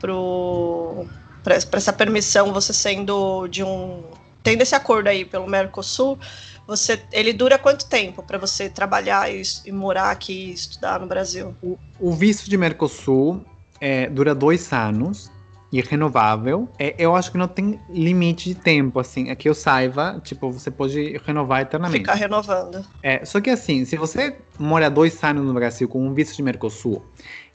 [0.00, 4.04] para essa permissão, você sendo de um.
[4.42, 6.18] Tendo esse acordo aí pelo Mercosul,
[6.66, 11.06] você, ele dura quanto tempo para você trabalhar e, e, morar aqui e estudar no
[11.06, 11.54] Brasil?
[11.62, 13.44] O, o visto de Mercosul
[13.80, 15.30] é, dura dois anos
[15.70, 16.68] e renovável.
[16.78, 19.28] É, eu acho que não tem limite de tempo, assim.
[19.28, 22.00] É que eu saiba, tipo, você pode renovar eternamente.
[22.00, 22.84] Ficar renovando.
[23.02, 26.42] É, só que assim, se você mora dois anos no Brasil com um visto de
[26.42, 27.04] Mercosul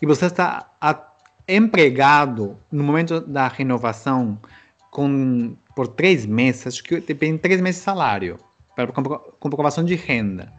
[0.02, 1.00] e você está a,
[1.48, 4.38] empregado no momento da renovação
[4.92, 8.38] com, por três meses, acho que tem três meses de salário,
[8.76, 8.88] para
[9.40, 10.54] comprovação de renda.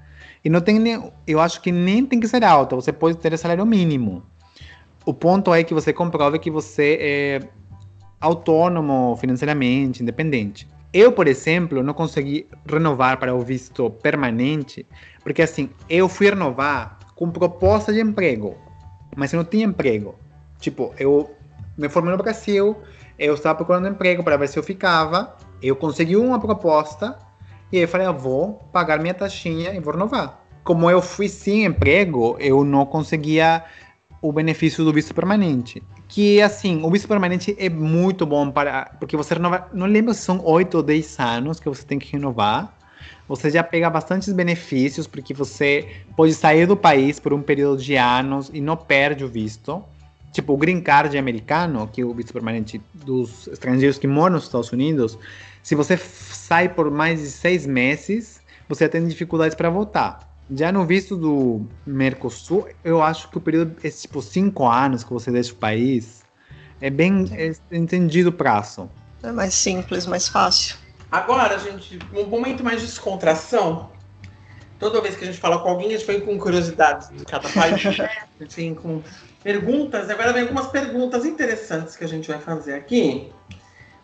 [0.44, 3.36] E não tem nem, eu acho que nem tem que ser alta, você pode ter
[3.38, 4.22] salário mínimo
[5.04, 7.40] o ponto é que você comprove que você é
[8.20, 10.66] autônomo financeiramente, independente.
[10.92, 14.86] Eu, por exemplo, não consegui renovar para o visto permanente,
[15.22, 18.56] porque assim, eu fui renovar com proposta de emprego,
[19.16, 20.14] mas eu não tinha emprego.
[20.58, 21.34] Tipo, eu
[21.76, 22.76] me formei no Brasil,
[23.18, 27.18] eu estava procurando emprego para ver se eu ficava, eu consegui uma proposta,
[27.72, 30.40] e aí eu falei, eu vou pagar minha taxinha e vou renovar.
[30.62, 33.64] Como eu fui sem emprego, eu não conseguia
[34.24, 35.82] o benefício do visto permanente.
[36.08, 38.86] Que, assim, o visto permanente é muito bom para.
[38.98, 39.68] Porque você renova.
[39.74, 42.74] Não lembro se são 8 ou 10 anos que você tem que renovar.
[43.28, 47.96] Você já pega bastantes benefícios, porque você pode sair do país por um período de
[47.96, 49.84] anos e não perde o visto.
[50.32, 54.44] Tipo, o green card americano, que é o visto permanente dos estrangeiros que moram nos
[54.44, 55.18] Estados Unidos,
[55.62, 60.33] se você sai por mais de seis meses, você tem dificuldades para voltar.
[60.50, 65.12] Já no visto do Mercosul, eu acho que o período é tipo cinco anos que
[65.12, 66.22] você deixa o país.
[66.80, 68.90] É bem é entendido o prazo.
[69.22, 70.76] É mais simples, mais fácil.
[71.10, 73.90] Agora, gente, um momento mais de descontração.
[74.78, 77.48] Toda vez que a gente fala com alguém, a gente vem com curiosidades de cada
[77.48, 78.10] país, né?
[78.38, 79.00] a gente vem com
[79.42, 80.10] perguntas.
[80.10, 83.32] Agora vem algumas perguntas interessantes que a gente vai fazer aqui.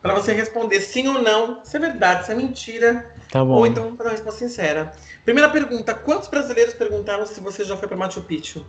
[0.03, 3.15] Para você responder sim ou não, se é verdade, se é mentira.
[3.31, 3.55] Tá bom.
[3.55, 4.93] Ou então para uma resposta sincera.
[5.25, 8.65] Primeira pergunta: quantos brasileiros perguntaram se você já foi para Machu Picchu?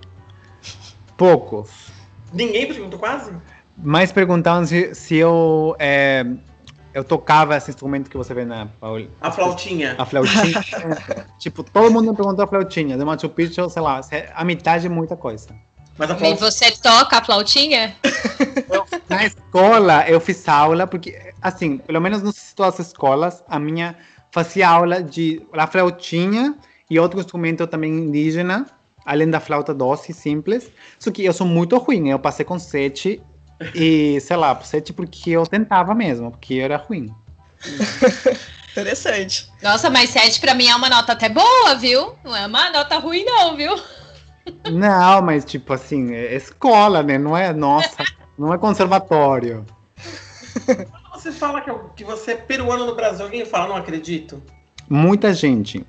[1.16, 1.70] Poucos.
[2.34, 3.32] Ninguém perguntou quase?
[3.78, 6.26] Mais perguntaram se, se eu é,
[6.94, 8.68] eu tocava esse instrumento que você vê na.
[9.22, 9.96] A flautinha.
[9.98, 10.62] A flautinha.
[11.40, 12.98] tipo, todo mundo perguntou a flautinha.
[12.98, 14.02] De Machu Picchu, sei lá,
[14.36, 15.50] a metade é muita coisa.
[16.02, 16.36] Mas a flautinha...
[16.36, 17.96] E você toca a flautinha?
[18.68, 23.60] Eu, na escola, eu fiz aula, porque, assim, pelo menos nas todas as escolas, a
[23.60, 23.96] minha
[24.32, 26.56] fazia aula de a flautinha
[26.90, 28.66] e outro instrumento também indígena,
[29.06, 30.72] além da flauta doce, simples.
[30.98, 33.22] Só que eu sou muito ruim, eu passei com sete
[33.76, 37.14] e, sei lá, sete porque eu tentava mesmo, porque eu era ruim.
[38.72, 39.52] Interessante.
[39.62, 42.16] Nossa, mas sete para mim é uma nota até boa, viu?
[42.24, 43.76] Não é uma nota ruim não, viu?
[44.72, 47.18] Não, mas tipo assim, é escola, né?
[47.18, 48.04] Não é nossa,
[48.38, 49.66] não é conservatório.
[50.66, 54.42] Quando você fala que, que você é peruano no Brasil, alguém fala, não acredito?
[54.90, 55.86] Muita gente.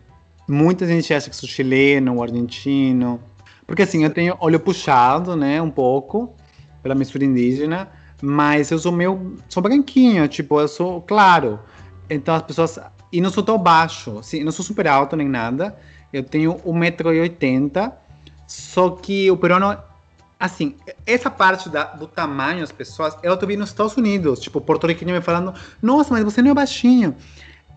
[0.46, 3.20] Muita gente acha que sou chileno ou argentino.
[3.66, 5.62] Porque assim, eu tenho olho puxado, né?
[5.62, 6.34] Um pouco,
[6.82, 7.88] pela mistura indígena.
[8.20, 9.36] Mas eu sou meio.
[9.48, 11.58] Sou branquinho, tipo, eu sou claro.
[12.08, 12.78] Então as pessoas.
[13.12, 15.76] E não sou tão baixo, assim, não sou super alto nem nada.
[16.12, 17.92] Eu tenho 1,80m.
[18.52, 19.78] Só que o peruano.
[20.38, 20.74] Assim,
[21.06, 24.40] essa parte da, do tamanho das pessoas, eu tô vendo nos Estados Unidos.
[24.40, 27.16] Tipo, porto-riquenho me falando: Nossa, mas você não é baixinho.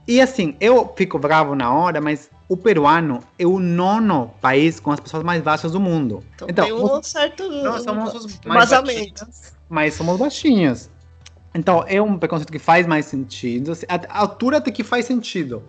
[0.07, 4.91] E assim, eu fico bravo na hora, mas o peruano é o nono país com
[4.91, 6.23] as pessoas mais baixas do mundo.
[6.33, 10.89] Então, tem um certo nós somos os mais baixinhos, mas somos baixinhos.
[11.53, 13.71] Então, é um preconceito que faz mais sentido.
[13.71, 15.63] Assim, A altura até que faz sentido.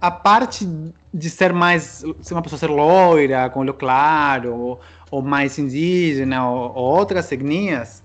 [0.00, 0.66] A parte
[1.12, 2.04] de ser mais.
[2.20, 7.30] ser uma pessoa ser loira, com olho claro, ou, ou mais indígena, ou, ou outras
[7.30, 8.02] etnias,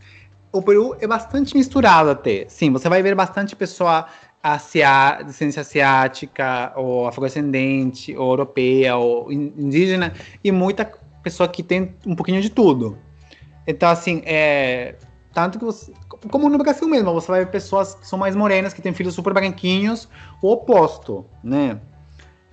[0.51, 2.45] o Peru é bastante misturado até.
[2.49, 4.07] Sim, você vai ver bastante pessoa
[4.43, 10.85] asiá, descendência asiática, ou afrodescendente, ou europeia, ou in- indígena, e muita
[11.23, 12.97] pessoa que tem um pouquinho de tudo.
[13.65, 14.95] Então, assim, é.
[15.33, 15.91] Tanto que você.
[16.29, 19.13] Como no Brasil mesmo, você vai ver pessoas que são mais morenas, que têm filhos
[19.13, 20.07] super branquinhos,
[20.41, 21.79] o oposto, né?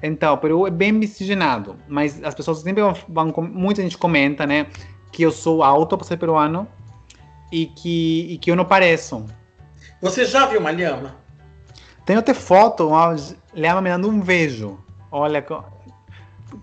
[0.03, 4.44] Então, o Peru é bem miscigenado, mas as pessoas sempre vão, vão muita gente comenta,
[4.44, 4.66] né,
[5.12, 6.66] que eu sou alto para ser peruano
[7.53, 9.25] e que, e que eu não pareço.
[10.01, 11.14] Você já viu uma lhama?
[12.05, 13.14] Tenho até foto, uma
[13.55, 14.77] lhama me dando um beijo.
[15.11, 15.44] Olha,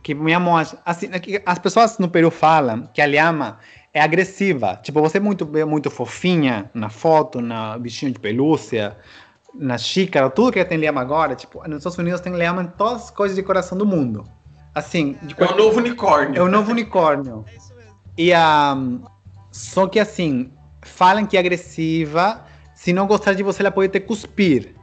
[0.04, 3.60] que minha mãe, assim, é as pessoas no Peru falam que a lhama
[3.94, 4.80] é agressiva.
[4.84, 8.96] Tipo, você é muito, é muito fofinha na foto, na bichinho de pelúcia,
[9.54, 11.36] na xícara, tudo que tem lhama agora.
[11.36, 14.24] Tipo, nos Estados Unidos tem lhama em todas as coisas de decoração do mundo.
[14.76, 16.40] Assim, de É o novo unicórnio.
[16.40, 17.44] é o novo unicórnio.
[17.52, 17.96] É isso mesmo.
[18.18, 18.78] E a.
[19.52, 20.52] só que assim,
[20.84, 22.44] falam que é agressiva.
[22.76, 24.76] Se não gostar de você, ela pode te cuspir.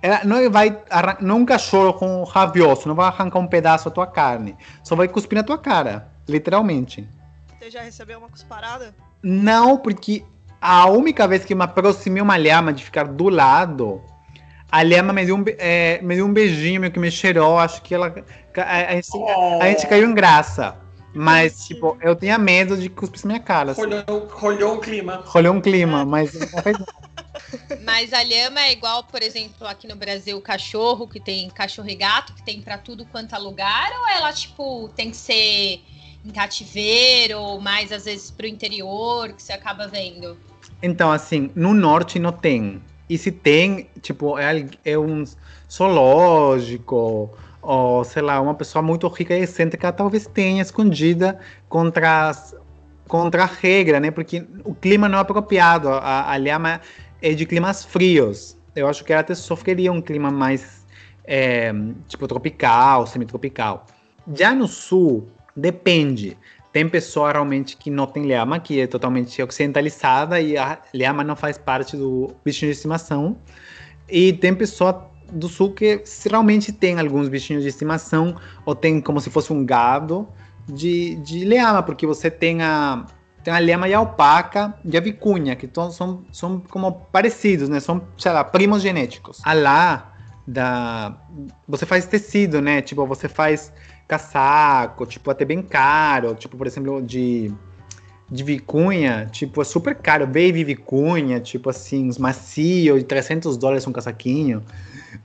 [0.00, 3.90] Ela não vai arran- não um cachorro com rabioso, não vai arrancar um pedaço da
[3.92, 4.56] tua carne.
[4.84, 7.08] Só vai cuspir na tua cara, literalmente.
[7.62, 8.92] Você já recebeu uma cusparada?
[9.22, 10.24] Não, porque
[10.60, 14.02] a única vez que me aproximei uma lhama de ficar do lado,
[14.68, 17.60] a lhama me deu um, é, me deu um beijinho, meio que me cheirou.
[17.60, 18.12] Acho que ela.
[18.56, 19.10] A, a gente,
[19.60, 20.76] a gente caiu em graça.
[21.14, 23.70] Mas, tipo, eu tinha medo de cuspir na minha cara.
[23.70, 23.82] Assim.
[23.82, 25.22] Rolhou, rolhou um clima.
[25.24, 27.12] Rolou um clima, mas não fez nada.
[27.84, 31.88] Mas a lhama é igual, por exemplo, aqui no Brasil, o cachorro, que tem cachorro
[31.88, 35.82] e gato, que tem pra tudo quanto é lugar, ou ela, tipo, tem que ser
[36.24, 40.36] em cativeiro, ou mais às vezes pro interior, que você acaba vendo?
[40.82, 42.82] Então, assim, no norte não tem.
[43.08, 45.24] E se tem, tipo, é, é um
[45.70, 47.30] zoológico,
[47.60, 52.54] ou sei lá, uma pessoa muito rica e excêntrica talvez tenha escondida contra, as-
[53.06, 54.10] contra a regra, né?
[54.10, 55.88] Porque o clima não é apropriado.
[55.88, 56.80] A, a lhama
[57.20, 58.56] é de climas frios.
[58.74, 60.86] Eu acho que ela até sofreria um clima mais,
[61.24, 61.72] é,
[62.08, 63.86] tipo, tropical, semitropical.
[64.34, 66.36] Já no sul, depende.
[66.72, 71.36] Tem pessoa realmente que não tem lhama, que é totalmente ocidentalizada e a lhama não
[71.36, 73.36] faz parte do bichinho de estimação.
[74.08, 79.20] E tem pessoa do sul que realmente tem alguns bichinhos de estimação, ou tem como
[79.20, 80.28] se fosse um gado
[80.66, 83.06] de, de lhama, porque você tem a,
[83.42, 87.68] tem a lhama e a alpaca e a vicunha, que tão- são, são como parecidos,
[87.68, 87.80] né?
[87.80, 89.40] São, sei lá, primos genéticos.
[89.44, 90.12] A lá,
[90.46, 91.16] da,
[91.66, 92.82] você faz tecido, né?
[92.82, 93.72] Tipo, você faz
[94.06, 97.52] casaco, tipo, até bem caro, tipo, por exemplo, de,
[98.30, 103.86] de vicunha, tipo, é super caro, baby vicunha, tipo assim, uns macios, de 300 dólares
[103.86, 104.62] um casaquinho.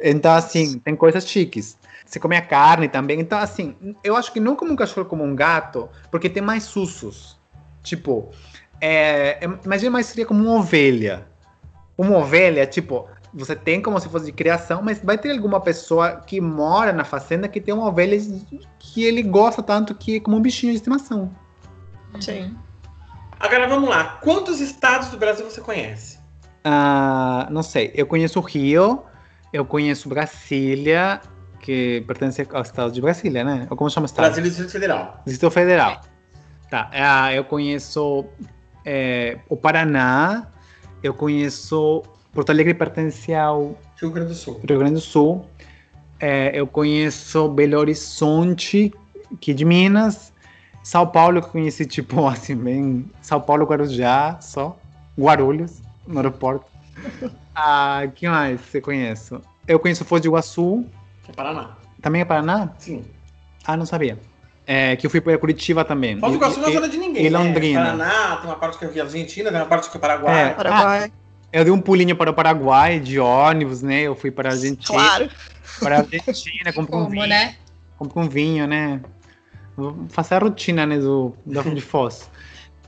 [0.02, 1.78] Então, assim, tem coisas chiques.
[2.06, 3.20] Você come a carne também.
[3.20, 6.64] Então, assim, eu acho que não como um cachorro, como um gato, porque tem mais
[6.64, 7.38] sussos.
[7.84, 8.32] Tipo,
[8.80, 11.28] é, é- imagina mais seria como uma ovelha.
[11.98, 16.18] Uma ovelha, tipo, você tem como se fosse de criação, mas vai ter alguma pessoa
[16.26, 18.18] que mora na fazenda que tem uma ovelha
[18.80, 21.32] que ele gosta tanto que é como um bichinho de estimação.
[22.20, 22.56] Sim.
[23.40, 24.18] Agora vamos lá.
[24.24, 26.18] Quantos estados do Brasil você conhece?
[26.64, 29.04] Ah, não sei, eu conheço o Rio,
[29.54, 31.22] eu conheço Brasília,
[31.62, 33.68] que pertence ao estado de Brasília, né?
[33.70, 34.26] Ou como chama o estado?
[34.26, 35.22] Brasil e Distrito Federal.
[35.26, 36.02] Distrito Federal.
[36.70, 38.26] Tá, ah, eu conheço
[38.84, 40.48] é, o Paraná,
[41.02, 42.04] eu conheço
[42.38, 44.62] Porto Alegre pertence ao Rio Grande do Sul.
[44.64, 45.44] Rio Grande do Sul.
[46.20, 48.94] É, eu conheço Belo Horizonte,
[49.42, 50.32] que é de Minas.
[50.84, 53.10] São Paulo, que eu conheci, tipo, assim, bem.
[53.24, 54.78] São Paulo, Guarujá, só.
[55.20, 56.68] Guarulhos, no aeroporto.
[57.60, 59.36] Ah, que mais você conhece?
[59.68, 60.86] Eu conheço Foz do Iguaçu.
[61.28, 61.76] É Paraná.
[62.04, 62.70] Também é Paraná?
[62.78, 63.04] Sim.
[63.66, 64.20] Ah, não sabia.
[64.68, 66.20] É, que eu fui para Curitiba também.
[66.20, 67.26] Foz do Iguaçu não é E- zona de ninguém.
[67.26, 67.36] e né?
[67.40, 67.84] Londrina.
[67.84, 70.44] Paraná, tem uma parte que é Argentina, tem uma parte que é Paraguai.
[70.44, 70.50] É.
[70.52, 71.12] Paraguai.
[71.52, 74.02] Eu dei um pulinho para o Paraguai de ônibus, né?
[74.02, 75.00] Eu fui para a Argentina.
[75.00, 75.32] Claro.
[75.80, 77.28] Para a Argentina, comprei um Como, vinho.
[77.28, 77.56] né?
[77.98, 79.02] Comprei um vinho, né?
[79.76, 80.98] Vou fazer a rotina, né?
[80.98, 82.30] Do, da de Foz.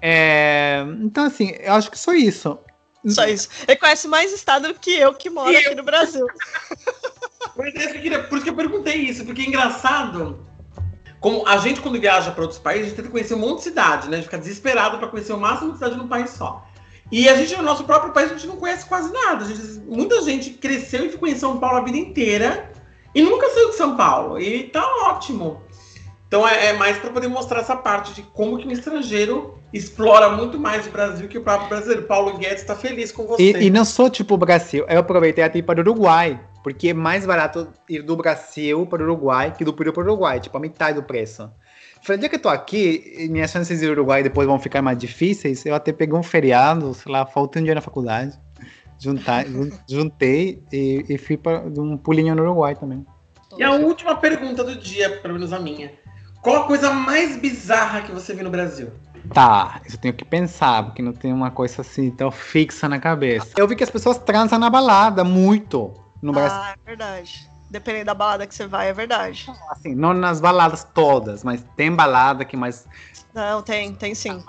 [0.02, 2.58] É, então, assim, eu acho que só isso.
[3.08, 3.48] Só isso.
[3.68, 6.26] Ele conhece mais estado do que eu que moro E aqui no Brasil.
[7.58, 10.46] É isso que eu queria, por isso que eu perguntei isso, porque é engraçado.
[11.20, 13.64] Como a gente, quando viaja para outros países, a gente tenta conhecer um monte de
[13.64, 14.18] cidade, né?
[14.18, 16.66] A gente fica desesperado para conhecer o máximo de cidade num país só.
[17.12, 19.46] E a gente, no nosso próprio país, a gente não conhece quase nada.
[19.46, 22.72] Gente- muita gente cresceu e ficou em São Paulo a vida inteira
[23.16, 24.40] e nunca saiu de São Paulo.
[24.40, 25.62] E tá ótimo.
[26.28, 30.30] Então é, é mais para poder mostrar essa parte de como que um estrangeiro explora
[30.30, 32.04] muito mais o Brasil que o próprio brasileiro.
[32.04, 33.42] Paulo Guedes está feliz com você.
[33.42, 34.86] E, e não só, tipo, o Brasil.
[34.88, 36.40] Eu aproveitei até para o Uruguai.
[36.62, 40.06] Porque é mais barato ir do Brasil para o Uruguai que do Peru para o
[40.06, 40.40] Uruguai.
[40.40, 41.50] Tipo, a metade do preço.
[42.02, 44.58] Falei, já que eu tô aqui, e minhas chances de ir ao Uruguai depois vão
[44.60, 48.38] ficar mais difíceis, eu até peguei um feriado, sei lá, falta um dia na faculdade.
[48.98, 53.06] Juntar, jun- juntei e, e fui para um pulinho no Uruguai também.
[53.58, 55.92] E a última pergunta do dia, pelo menos a minha.
[56.42, 58.90] Qual a coisa mais bizarra que você viu no Brasil?
[59.34, 62.98] Tá, isso eu tenho que pensar, porque não tem uma coisa assim tão fixa na
[63.00, 63.52] cabeça.
[63.58, 66.58] Eu vi que as pessoas transam na balada muito no Brasil.
[66.62, 67.50] Ah, é verdade.
[67.70, 69.46] Dependendo da balada que você vai, é verdade.
[69.70, 72.88] Assim, não nas baladas todas, mas tem balada que mais
[73.34, 74.44] Não, tem, tem sim.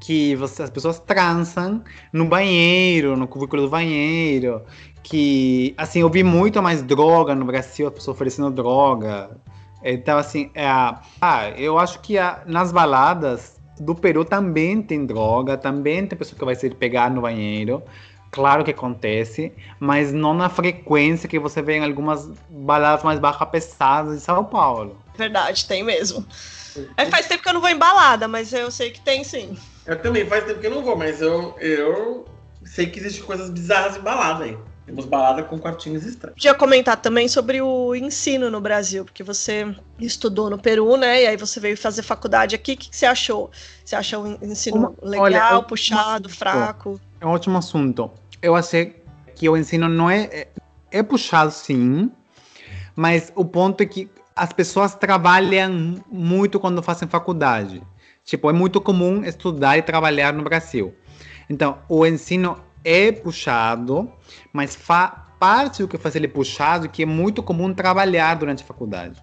[0.00, 4.62] que você, as pessoas transam no banheiro, no cubículo do banheiro,
[5.02, 9.36] que assim, eu vi muito mais droga no Brasil, as pessoas oferecendo droga.
[9.82, 15.56] Então, assim, é, ah, eu acho que ah, nas baladas do Peru também tem droga,
[15.56, 17.82] também tem pessoa que vai se pegar no banheiro.
[18.30, 23.44] Claro que acontece, mas não na frequência que você vê em algumas baladas mais barra
[23.44, 24.96] pesadas de São Paulo.
[25.16, 26.24] Verdade, tem mesmo.
[26.96, 29.56] É, faz tempo que eu não vou em balada, mas eu sei que tem sim.
[29.84, 32.24] Eu também, faz tempo que eu não vou, mas eu, eu
[32.64, 34.56] sei que existem coisas bizarras em balada aí.
[34.86, 36.34] Temos balada com quartinhos estranhos.
[36.34, 41.22] Podia comentar também sobre o ensino no Brasil, porque você estudou no Peru, né?
[41.22, 42.72] E aí você veio fazer faculdade aqui.
[42.72, 43.50] O que, que você achou?
[43.84, 47.00] Você achou o ensino Uma- legal, olha, eu- puxado, fraco?
[47.20, 48.10] É um ótimo assunto.
[48.42, 49.02] Eu achei
[49.34, 50.48] que o ensino não é, é,
[50.90, 52.10] é puxado, sim,
[52.96, 57.82] mas o ponto é que as pessoas trabalham muito quando fazem faculdade.
[58.24, 60.94] Tipo, é muito comum estudar e trabalhar no Brasil.
[61.48, 64.10] Então, o ensino é puxado,
[64.52, 64.76] mas
[65.38, 69.22] parte do que faz ele puxado que é muito comum trabalhar durante a faculdade.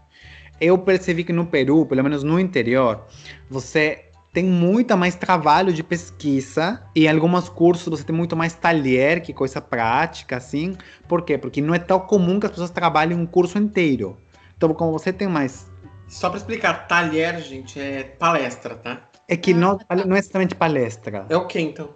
[0.59, 3.05] Eu percebi que no Peru, pelo menos no interior,
[3.49, 4.06] você
[4.37, 9.19] tem muito mais trabalho de pesquisa e em alguns cursos você tem muito mais talher,
[9.19, 10.77] que coisa prática, assim.
[11.07, 11.39] Por quê?
[11.39, 14.15] Porque não é tão comum que as pessoas trabalhem um curso inteiro.
[14.55, 15.65] Então, como você tem mais.
[16.07, 19.09] Só pra explicar, talher, gente, é palestra, tá?
[19.27, 19.95] É que Ah, não, tá.
[20.05, 21.25] não é exatamente palestra.
[21.29, 21.89] É o que então?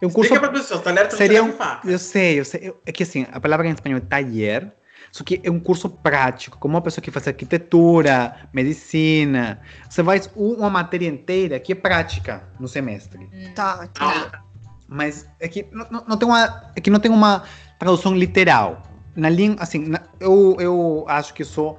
[0.00, 0.32] É um curso.
[0.32, 1.90] Explica pra pessoas, talher pra Seria você um-.
[1.90, 2.72] Eu sei, eu sei.
[2.86, 4.72] É que assim, a palavra em espanhol é taller,
[5.12, 9.60] só que é um curso prático, como uma pessoa que faz arquitetura, medicina.
[9.88, 13.28] Você faz uma matéria inteira que é prática no semestre.
[13.54, 14.42] Tá, Ah,
[14.86, 17.42] Mas é que não, não- não tem uma, é que não tem uma
[17.78, 18.82] tradução literal.
[19.14, 21.78] Na língua, assim, na- eu, eu acho que sou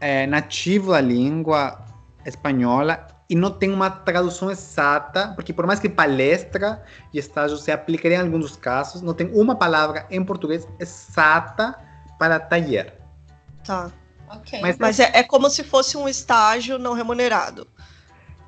[0.00, 1.78] é, nativo da língua
[2.26, 7.70] espanhola e não tem uma tradução exata, porque por mais que palestra e estágio se
[7.70, 11.78] aplicaria em alguns dos casos, não tem uma palavra em português exata
[12.22, 12.92] para taller.
[13.64, 13.90] tá.
[14.28, 14.60] Ok.
[14.62, 17.66] Mas- Mas é, é como se fosse um estágio não remunerado.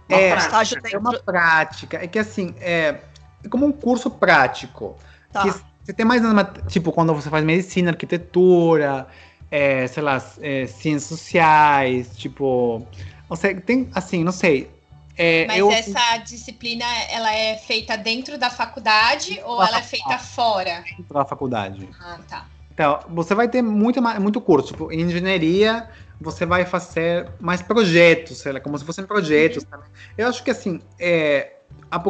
[0.09, 0.47] uma É, prática.
[0.47, 1.25] estágio É uma dentro.
[1.27, 3.01] prática, é que assim, é,
[3.43, 4.97] é como um curso prático.
[5.33, 5.43] Tá.
[5.43, 5.51] que
[5.85, 9.07] você tem mais uma, tipo quando você faz medicina, arquitetura,
[9.51, 12.87] é, sei lá, é, ciências sociais, tipo,
[13.29, 14.71] você tem assim, não sei.
[15.17, 20.19] É, Mas eu, essa disciplina, ela é feita dentro da faculdade ou ela é feita
[20.19, 20.83] fora?
[21.11, 21.89] da faculdade.
[22.01, 22.47] Ah, tá.
[22.75, 24.69] Então, você vai ter muito, muito curso.
[24.69, 25.89] Tipo, em engenharia,
[26.21, 29.87] você vai fazer mais projetos, sei lá, como se fossem projetos também.
[30.19, 31.53] Eu acho que, assim, é,
[31.91, 32.03] a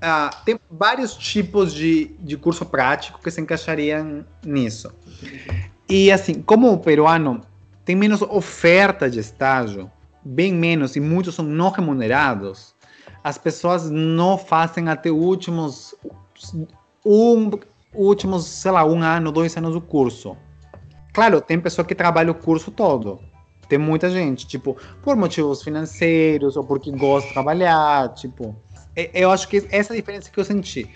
[0.00, 4.90] ah, tem vários tipos de, de curso prático que se encaixariam nisso.
[5.88, 7.42] E, assim, como o peruano
[7.84, 9.90] tem menos oferta de estágio,
[10.24, 12.74] bem menos, e muitos são não remunerados,
[13.22, 15.94] as pessoas não fazem até últimos
[17.04, 17.50] um,
[17.96, 20.36] últimos, sei lá, um ano, dois anos do curso.
[21.12, 23.20] Claro, tem pessoa que trabalha o curso todo.
[23.68, 28.54] Tem muita gente, tipo, por motivos financeiros ou porque gosta de trabalhar, tipo.
[29.12, 30.88] Eu acho que essa é a diferença que eu senti.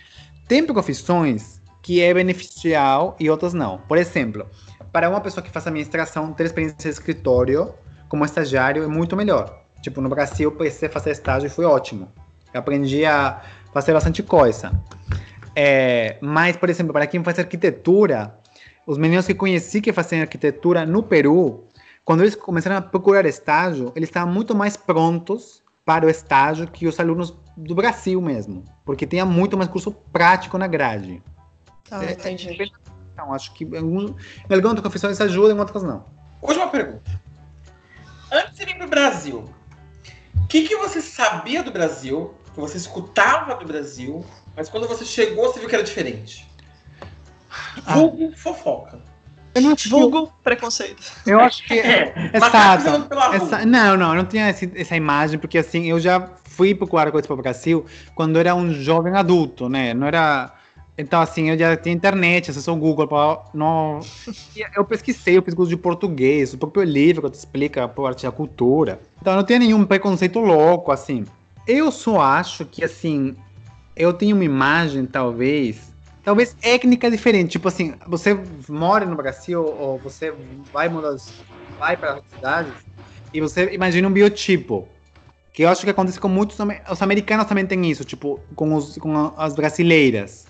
[0.47, 3.79] Tem profissões que é beneficial e outras não.
[3.79, 4.47] Por exemplo,
[4.93, 7.75] para uma pessoa que faz administração, ter experiência de escritório
[8.09, 9.61] como estagiário é muito melhor.
[9.81, 12.09] Tipo, no Brasil eu precisei fazer estágio e foi ótimo.
[12.53, 13.41] Eu aprendi a
[13.73, 14.73] fazer bastante coisa.
[15.55, 18.39] É, mas, por exemplo, para quem faz arquitetura,
[18.87, 21.65] os meninos que conheci que faziam arquitetura no Peru,
[22.05, 26.87] quando eles começaram a procurar estágio, eles estavam muito mais prontos para o estágio que
[26.87, 31.23] os alunos do Brasil mesmo, porque tinha muito mais curso prático na grade.
[31.91, 32.73] Ah, é, entendi.
[33.13, 34.15] Então, acho que em, algum,
[34.49, 36.05] em algumas confissões isso ajuda, em outras não.
[36.41, 37.11] Última pergunta.
[38.33, 39.51] Antes de vir para o Brasil,
[40.37, 44.25] o que, que você sabia do Brasil, que você escutava do Brasil,
[44.61, 46.47] mas quando você chegou, você viu que era diferente?
[47.87, 47.95] Ah.
[47.95, 49.01] Vulgo fofoca.
[49.55, 51.03] Eu não que- Vulgo preconceito.
[51.27, 52.85] Eu acho que É, Exato.
[52.85, 53.37] macaco pela rua.
[53.37, 57.11] Essa- não, não, eu não tinha esse- essa imagem, porque assim, eu já fui procurar
[57.11, 59.95] coisas para o Brasil quando eu era um jovem adulto, né?
[59.95, 60.53] Não era.
[60.99, 63.09] Então, assim, eu já tinha internet, acessou o Google.
[63.09, 63.39] Pra...
[63.55, 64.01] Não...
[64.77, 68.27] Eu pesquisei, eu fiz curso de português, o próprio livro que te explica a parte
[68.27, 69.01] da cultura.
[69.19, 71.25] Então, eu não tinha nenhum preconceito louco, assim.
[71.67, 73.35] Eu só acho que, assim,
[74.01, 75.93] eu tenho uma imagem, talvez,
[76.25, 77.51] talvez étnica diferente.
[77.51, 78.35] Tipo assim, você
[78.67, 80.33] mora no Brasil ou você
[80.73, 81.15] vai mudar,
[81.79, 82.73] vai para as cidades
[83.33, 84.89] e você imagina um biotipo.
[85.53, 86.57] Que eu acho que acontece com muitos.
[86.91, 90.47] Os americanos também têm isso, tipo, com, os, com as brasileiras.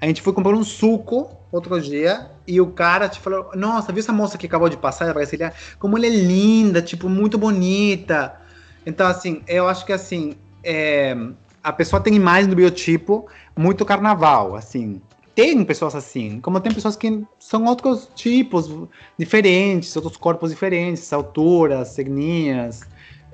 [0.00, 4.00] A gente foi comprar um suco outro dia e o cara te falou: Nossa, viu
[4.00, 5.52] essa moça que acabou de passar, a brasileira?
[5.78, 8.40] Como ela é linda, tipo, muito bonita.
[8.86, 11.14] Então, assim, eu acho que assim, é,
[11.64, 15.00] a pessoa tem imagem do biotipo muito carnaval, assim.
[15.34, 18.70] Tem pessoas assim, como tem pessoas que são outros tipos
[19.18, 22.82] diferentes, outros corpos diferentes, alturas, etnias,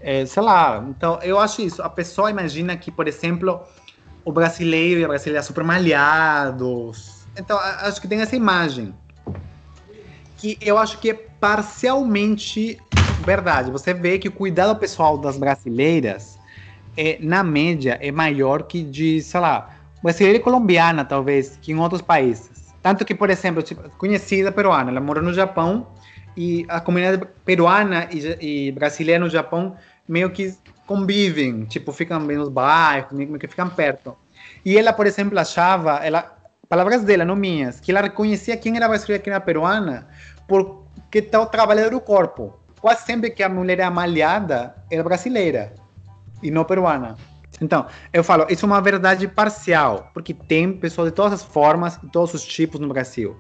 [0.01, 0.83] é, sei lá.
[0.89, 1.83] Então, eu acho isso.
[1.83, 3.61] A pessoa imagina que, por exemplo,
[4.25, 7.27] o brasileiro e a brasileira super malhados.
[7.37, 8.95] Então, acho que tem essa imagem.
[10.39, 12.79] Que eu acho que é parcialmente
[13.27, 13.71] verdade.
[13.71, 16.40] Você vê que o cuidado pessoal das brasileiras,
[16.97, 19.71] é, na média, é maior que de, sei lá,
[20.03, 22.75] brasileira e colombiana, talvez, que em outros países.
[22.83, 25.87] Tanto que, por exemplo, tipo, conhecida peruana, ela morou no Japão
[26.37, 29.77] e a comunidade peruana e, e brasileira no Japão
[30.09, 30.55] meio que
[30.87, 34.17] convivem, tipo, ficam bem nos bairros, meio que ficam perto.
[34.65, 36.37] E ela, por exemplo, achava, ela,
[36.69, 40.09] palavras dela, não minhas, que ela reconhecia quem era brasileira e quem era peruana
[40.49, 42.59] porque está o trabalho do corpo.
[42.81, 45.75] Quase sempre que a mulher é malhada, era brasileira
[46.43, 47.17] e não peruana.
[47.61, 51.99] Então, eu falo, isso é uma verdade parcial, porque tem pessoas de todas as formas,
[51.99, 53.37] de todos os tipos no Brasil.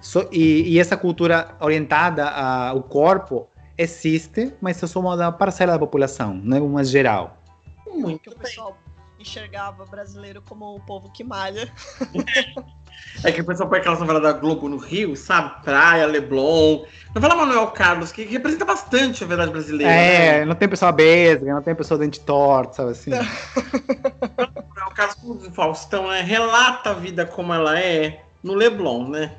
[0.00, 5.78] So- e, e essa cultura orientada ao corpo existe, mas é só uma parcela da
[5.78, 7.36] população, não é uma geral.
[7.86, 8.52] Muito bem.
[9.20, 11.70] Enxergava brasileiro como o povo que malha.
[13.24, 15.62] É que o pessoal põe aquela novela da Globo no Rio, sabe?
[15.62, 16.84] Praia, Leblon.
[17.14, 19.92] Novela Manuel Carlos, que representa bastante a verdade brasileira.
[19.92, 20.44] É, né?
[20.44, 23.10] não tem pessoa besga, não tem pessoa dente torto, sabe assim?
[23.10, 26.22] Manuel Carlos, como o Faustão, né?
[26.22, 29.32] Relata a vida como ela é no Leblon, né?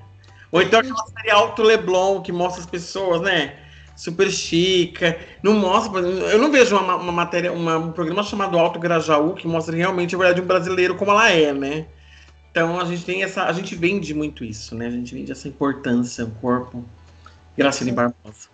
[0.51, 3.55] Ou então aquela série Alto Leblon, que mostra as pessoas, né?
[3.95, 5.17] Super chica.
[5.43, 5.99] Não mostra.
[5.99, 10.15] Eu não vejo uma, uma matéria, uma- um programa chamado Alto Grajaú, que mostra realmente
[10.15, 11.85] a verdade de um brasileiro como ela é, né?
[12.51, 13.43] Então a gente tem essa.
[13.43, 14.87] A gente vende muito isso, né?
[14.87, 16.83] A gente vende essa importância, o corpo.
[17.57, 18.49] Graciane Barbosa.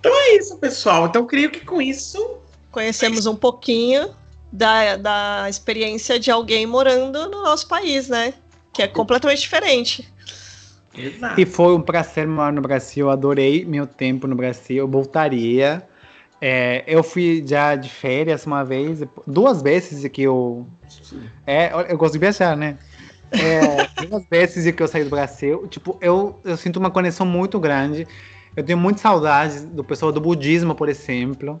[0.00, 1.06] Então é isso, pessoal.
[1.06, 2.38] Então creio que com isso.
[2.70, 4.14] Conhecemos um pouquinho
[4.52, 8.34] da, da experiência de alguém morando no nosso país, né?
[8.72, 10.08] Que é completamente diferente.
[10.96, 11.40] Exato.
[11.40, 15.86] E foi um prazer morar no Brasil, adorei meu tempo no Brasil, eu voltaria.
[16.40, 20.66] É, eu fui já de férias uma vez, duas vezes que eu.
[21.46, 22.78] É, eu gosto de viajar, né?
[23.32, 25.66] É, duas vezes que eu saí do Brasil.
[25.68, 28.06] Tipo, eu, eu sinto uma conexão muito grande.
[28.56, 31.60] Eu tenho muita saudade do pessoal do budismo, por exemplo.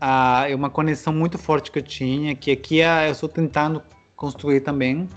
[0.00, 3.82] Ah, é uma conexão muito forte que eu tinha, que aqui ah, eu estou tentando
[4.16, 5.08] construir também.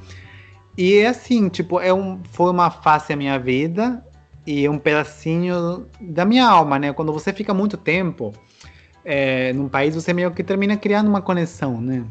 [0.77, 4.05] E é assim, tipo, é um, foi uma fase da minha vida
[4.45, 6.93] e um pedacinho da minha alma, né?
[6.93, 8.31] Quando você fica muito tempo
[9.03, 12.05] é, num país, você meio que termina criando uma conexão, né?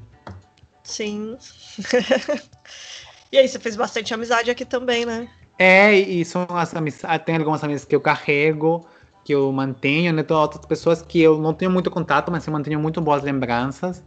[0.82, 1.36] Sim.
[3.30, 5.28] e aí, você fez bastante amizade aqui também, né?
[5.58, 8.86] É, e são as amizades, tem algumas amizades que eu carrego,
[9.24, 10.22] que eu mantenho, né?
[10.24, 14.02] Tem outras pessoas que eu não tenho muito contato, mas eu mantenho muito boas lembranças.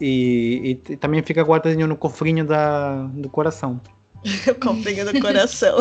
[0.00, 3.80] E, e também fica guardadinho no cofrinho da, do coração.
[4.50, 5.78] O cofrinho do coração.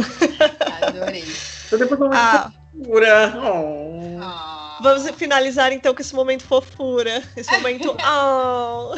[0.81, 1.23] Adorei.
[1.65, 2.51] Então depois vamos Ah,
[2.83, 3.33] Pura.
[3.43, 4.19] Oh.
[4.21, 4.79] Ah.
[4.81, 7.23] vamos finalizar então com esse momento fofura.
[7.35, 7.95] Esse momento.
[8.05, 8.95] Oh.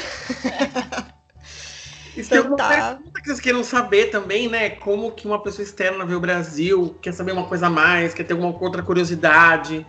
[2.15, 2.67] E se tem Então alguma tá.
[2.95, 4.71] pergunta que vocês queiram saber também, né?
[4.71, 8.23] Como que uma pessoa externa vê o Brasil, quer saber uma coisa a mais, quer
[8.23, 9.85] ter alguma outra curiosidade,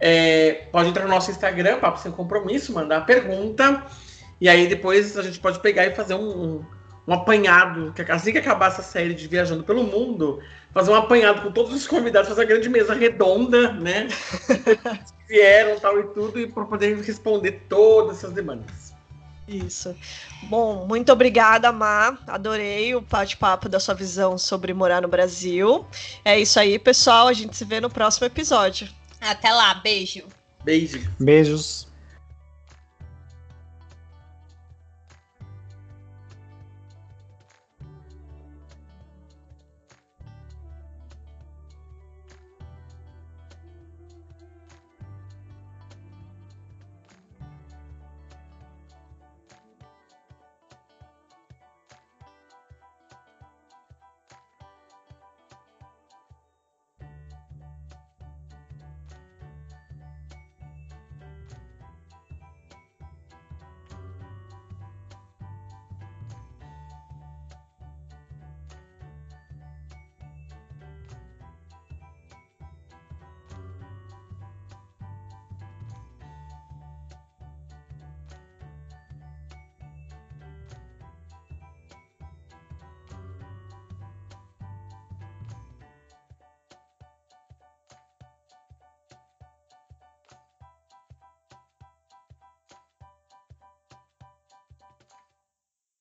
[0.00, 3.84] é, pode entrar no nosso Instagram, Papo Sem Compromisso, mandar a pergunta.
[4.40, 6.64] E aí depois a gente pode pegar e fazer um, um,
[7.06, 7.92] um apanhado.
[7.92, 10.40] Que assim que acabar essa série de Viajando pelo Mundo,
[10.72, 14.08] fazer um apanhado com todos os convidados, fazer uma grande mesa redonda, né?
[15.28, 18.94] vieram tal e tudo, e para poder responder todas essas demandas.
[19.46, 19.94] Isso.
[20.44, 22.18] Bom, muito obrigada, Má.
[22.26, 25.84] Adorei o bate-papo da sua visão sobre morar no Brasil.
[26.24, 27.28] É isso aí, pessoal.
[27.28, 28.88] A gente se vê no próximo episódio.
[29.20, 30.24] Até lá, beijo.
[30.64, 31.00] Beijo.
[31.20, 31.86] Beijos.